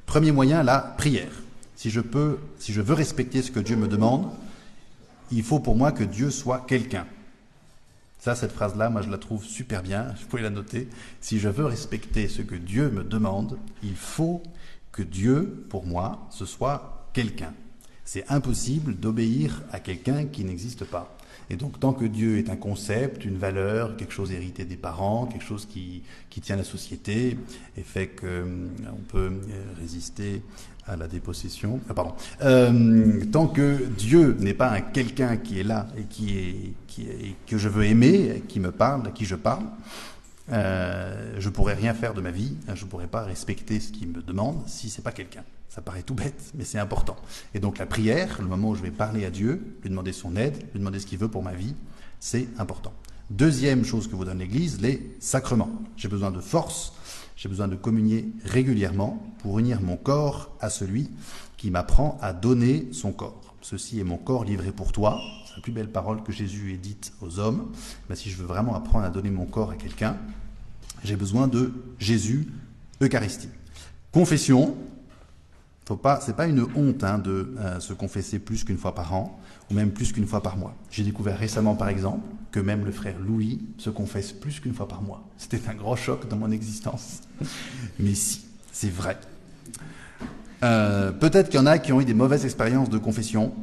[0.06, 1.32] Premier moyen, la prière.
[1.76, 4.30] Si je peux, si je veux respecter ce que Dieu me demande,
[5.32, 7.08] il faut pour moi que Dieu soit quelqu'un.
[8.20, 10.04] Ça, cette phrase-là, moi, je la trouve super bien.
[10.22, 10.88] Vous pouvez la noter.
[11.20, 14.42] Si je veux respecter ce que Dieu me demande, il faut
[14.92, 17.54] que Dieu, pour moi, ce soit quelqu'un.
[18.14, 21.18] C'est impossible d'obéir à quelqu'un qui n'existe pas.
[21.50, 25.26] Et donc, tant que Dieu est un concept, une valeur, quelque chose hérité des parents,
[25.26, 27.40] quelque chose qui, qui tient la société
[27.76, 28.68] et fait qu'on euh,
[29.08, 30.44] peut euh, résister
[30.86, 31.80] à la dépossession.
[31.90, 32.14] Ah, pardon.
[32.44, 37.58] Euh, tant que Dieu n'est pas un quelqu'un qui est là et qui est, que
[37.58, 39.66] je veux aimer, qui me parle, à qui je parle,
[40.52, 42.58] euh, je pourrais rien faire de ma vie.
[42.76, 45.44] Je pourrais pas respecter ce qu'il me demande si c'est pas quelqu'un.
[45.74, 47.16] Ça paraît tout bête, mais c'est important.
[47.56, 50.36] Et donc la prière, le moment où je vais parler à Dieu, lui demander son
[50.36, 51.74] aide, lui demander ce qu'il veut pour ma vie,
[52.20, 52.94] c'est important.
[53.32, 55.72] Deuxième chose que vous donne l'Église, les sacrements.
[55.98, 56.94] J'ai besoin de force,
[57.36, 61.10] j'ai besoin de communier régulièrement pour unir mon corps à celui
[61.58, 63.56] qui m'apprend à donner son corps.
[63.62, 65.20] Ceci est mon corps livré pour toi.
[65.48, 67.72] C'est la plus belle parole que Jésus ait dite aux hommes.
[68.12, 70.18] Mais si je veux vraiment apprendre à donner mon corps à quelqu'un,
[71.04, 72.48] j'ai besoin de Jésus,
[73.02, 73.50] Eucharistie.
[74.12, 74.78] Confession,
[75.86, 79.14] faut pas, c'est pas une honte hein, de euh, se confesser plus qu'une fois par
[79.14, 79.40] an
[79.70, 80.76] ou même plus qu'une fois par mois.
[80.92, 84.88] J'ai découvert récemment, par exemple, que même le frère Louis se confesse plus qu'une fois
[84.88, 85.24] par mois.
[85.38, 87.22] C'était un grand choc dans mon existence.
[88.00, 89.18] Mais si, c'est vrai.
[90.64, 93.54] Euh, peut-être qu'il y en a qui ont eu des mauvaises expériences de confession.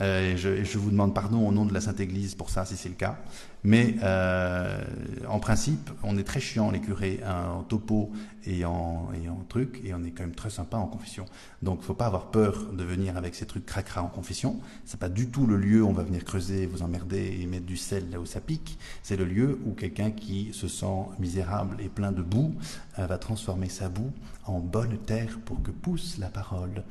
[0.00, 2.76] Euh, et, je, vous demande pardon au nom de la Sainte Église pour ça, si
[2.76, 3.18] c'est le cas.
[3.66, 4.84] Mais euh,
[5.26, 8.12] en principe, on est très chiant les curés hein, en topo
[8.44, 11.24] et en, et truc, et on est quand même très sympa en confession.
[11.62, 14.60] Donc, faut pas avoir peur de venir avec ces trucs cracra en confession.
[14.84, 17.64] C'est pas du tout le lieu où on va venir creuser, vous emmerder et mettre
[17.64, 18.78] du sel là où ça pique.
[19.02, 22.54] C'est le lieu où quelqu'un qui se sent misérable et plein de boue
[22.98, 24.12] euh, va transformer sa boue
[24.44, 26.82] en bonne terre pour que pousse la parole.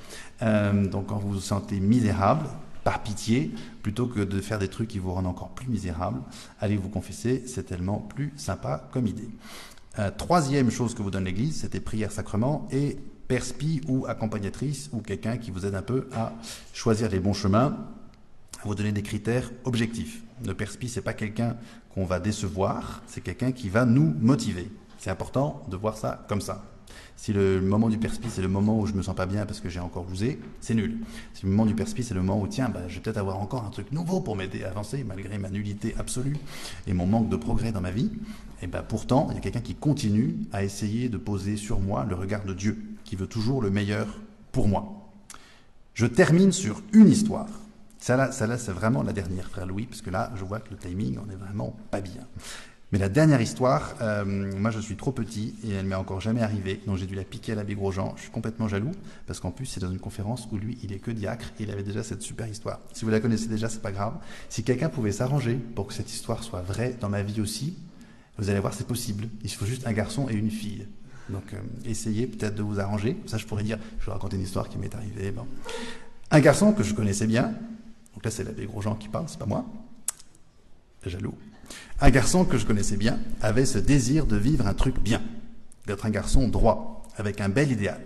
[0.42, 2.48] donc, quand vous vous sentez misérable,
[2.84, 3.52] par pitié,
[3.82, 6.22] plutôt que de faire des trucs qui vous rendent encore plus misérable.
[6.60, 9.30] Allez vous confesser, c'est tellement plus sympa comme idée.
[10.00, 12.98] Euh, troisième chose que vous donne l'Église, c'était prière sacrement et
[13.28, 16.34] perspi ou accompagnatrice ou quelqu'un qui vous aide un peu à
[16.74, 17.78] choisir les bons chemins,
[18.64, 20.24] vous donner des critères objectifs.
[20.46, 21.58] Le perspi, c'est pas quelqu'un
[21.94, 24.72] qu'on va décevoir, c'est quelqu'un qui va nous motiver.
[24.98, 26.64] C'est important de voir ça comme ça.
[27.16, 29.60] Si le moment du perspice c'est le moment où je me sens pas bien parce
[29.60, 30.98] que j'ai encore bousé, c'est nul.
[31.34, 33.40] Si le moment du perspice c'est le moment où, tiens, bah, je vais peut-être avoir
[33.40, 36.38] encore un truc nouveau pour m'aider à avancer, malgré ma nullité absolue
[36.88, 38.12] et mon manque de progrès dans ma vie,
[38.62, 42.06] et ben pourtant, il y a quelqu'un qui continue à essayer de poser sur moi
[42.08, 44.08] le regard de Dieu, qui veut toujours le meilleur
[44.54, 45.12] pour moi.
[45.94, 47.50] Je termine sur une histoire.
[48.00, 50.60] Ça là, ça là c'est vraiment la dernière, frère Louis, parce que là, je vois
[50.60, 52.28] que le timing, on est vraiment pas bien.
[52.94, 56.44] Mais la dernière histoire, euh, moi je suis trop petit et elle m'est encore jamais
[56.44, 58.14] arrivée, donc j'ai dû la piquer à l'abbé Grosjean.
[58.18, 58.92] Je suis complètement jaloux
[59.26, 61.72] parce qu'en plus c'est dans une conférence où lui il est que diacre et il
[61.72, 62.80] avait déjà cette super histoire.
[62.94, 64.14] Si vous la connaissez déjà, c'est pas grave.
[64.48, 67.80] Si quelqu'un pouvait s'arranger pour que cette histoire soit vraie dans ma vie aussi,
[68.38, 69.28] vous allez voir c'est possible.
[69.44, 70.86] Il faut juste un garçon et une fille.
[71.30, 73.18] Donc euh, essayez peut-être de vous arranger.
[73.26, 75.34] Ça je pourrais dire, je vais raconter une histoire qui m'est arrivée.
[76.30, 77.56] Un garçon que je connaissais bien,
[78.14, 79.66] donc là c'est l'abbé Grosjean qui parle, c'est pas moi.
[81.04, 81.34] Jaloux.
[82.00, 85.22] Un garçon que je connaissais bien avait ce désir de vivre un truc bien,
[85.86, 88.02] d'être un garçon droit, avec un bel idéal.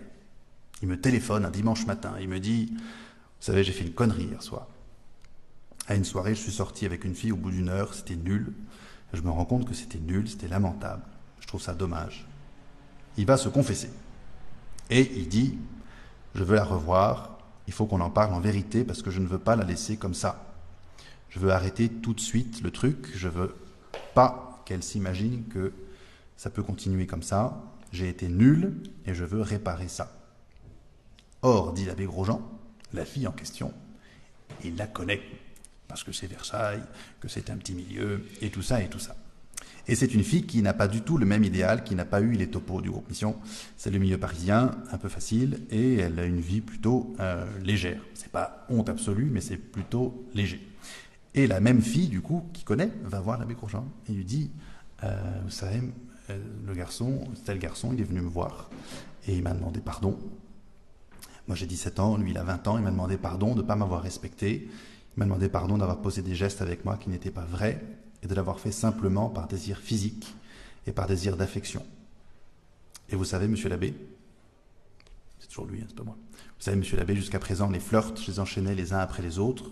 [0.81, 4.26] Il me téléphone un dimanche matin, il me dit, vous savez, j'ai fait une connerie
[4.26, 4.68] hier soir.
[5.88, 8.53] À une soirée, je suis sorti avec une fille au bout d'une heure, c'était nul.
[9.14, 11.03] Je me rends compte que c'était nul, c'était lamentable.
[11.39, 12.27] Je trouve ça dommage.
[13.15, 13.89] Il va se confesser.
[14.89, 15.57] Et il dit,
[16.35, 17.38] je veux la revoir,
[17.68, 19.98] il faut qu'on en parle en vérité parce que je ne veux pas la laisser
[19.98, 20.47] comme ça.
[21.29, 23.09] Je veux arrêter tout de suite le truc.
[23.15, 23.55] Je veux
[24.13, 25.73] pas qu'elle s'imagine que
[26.35, 27.63] ça peut continuer comme ça.
[27.91, 28.75] J'ai été nul
[29.05, 30.11] et je veux réparer ça.
[31.41, 32.41] Or, dit l'abbé Grosjean,
[32.93, 33.73] la fille en question,
[34.63, 35.21] il la connaît
[35.87, 36.83] parce que c'est Versailles,
[37.19, 39.15] que c'est un petit milieu et tout ça et tout ça.
[39.87, 42.19] Et c'est une fille qui n'a pas du tout le même idéal, qui n'a pas
[42.19, 43.37] eu les topos du groupe Mission.
[43.77, 48.01] C'est le milieu parisien, un peu facile, et elle a une vie plutôt euh, légère.
[48.13, 50.67] C'est pas honte absolue, mais c'est plutôt léger.
[51.38, 54.49] Et la même fille, du coup, qui connaît, va voir l'abbé Grosjean et lui dit
[55.03, 55.84] euh, Vous savez,
[56.31, 58.72] euh, le garçon, tel garçon, il est venu me voir
[59.27, 60.18] et il m'a demandé pardon.
[61.47, 63.68] Moi j'ai 17 ans, lui il a 20 ans, il m'a demandé pardon de ne
[63.68, 64.68] pas m'avoir respecté.
[64.68, 67.85] Il m'a demandé pardon d'avoir posé des gestes avec moi qui n'étaient pas vrais
[68.23, 70.34] et de l'avoir fait simplement par désir physique
[70.88, 71.85] et par désir d'affection.
[73.09, 73.93] Et vous savez, monsieur l'abbé,
[75.38, 76.18] c'est toujours lui, hein, c'est pas moi.
[76.34, 79.38] Vous savez, monsieur l'abbé, jusqu'à présent, les flirts, je les enchaînais les uns après les
[79.38, 79.69] autres.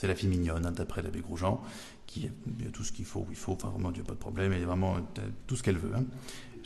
[0.00, 1.60] C'est la fille mignonne, hein, d'après l'abbé Grosjean,
[2.06, 4.62] qui a tout ce qu'il faut, il faut, enfin vraiment, Dieu, pas de problème, elle
[4.62, 5.94] est vraiment euh, tout ce qu'elle veut.
[5.94, 6.04] Hein.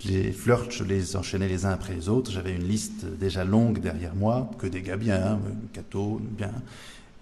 [0.04, 2.30] Les flirts, je les enchaînais les uns après les autres.
[2.30, 5.40] J'avais une liste déjà longue derrière moi, que des gars bien, hein,
[6.38, 6.52] bien.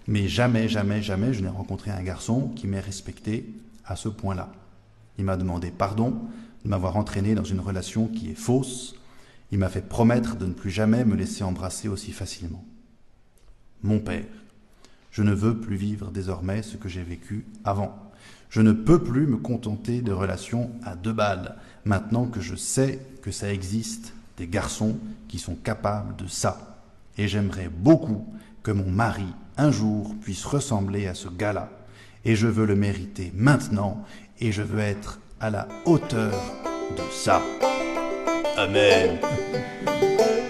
[0.05, 3.51] Mais jamais, jamais, jamais, je n'ai rencontré un garçon qui m'ait respecté
[3.83, 4.51] à ce point-là.
[5.17, 6.15] Il m'a demandé pardon
[6.63, 8.93] de m'avoir entraîné dans une relation qui est fausse.
[9.51, 12.63] Il m'a fait promettre de ne plus jamais me laisser embrasser aussi facilement.
[13.81, 14.25] Mon père.
[15.13, 18.11] Je ne veux plus vivre désormais ce que j'ai vécu avant.
[18.49, 22.99] Je ne peux plus me contenter de relations à deux balles, maintenant que je sais
[23.21, 26.79] que ça existe des garçons qui sont capables de ça.
[27.19, 28.25] Et j'aimerais beaucoup
[28.63, 31.69] que mon mari, un jour, puisse ressembler à ce gars-là.
[32.25, 34.03] Et je veux le mériter maintenant,
[34.39, 36.33] et je veux être à la hauteur
[36.97, 37.39] de ça.
[38.57, 39.19] Amen.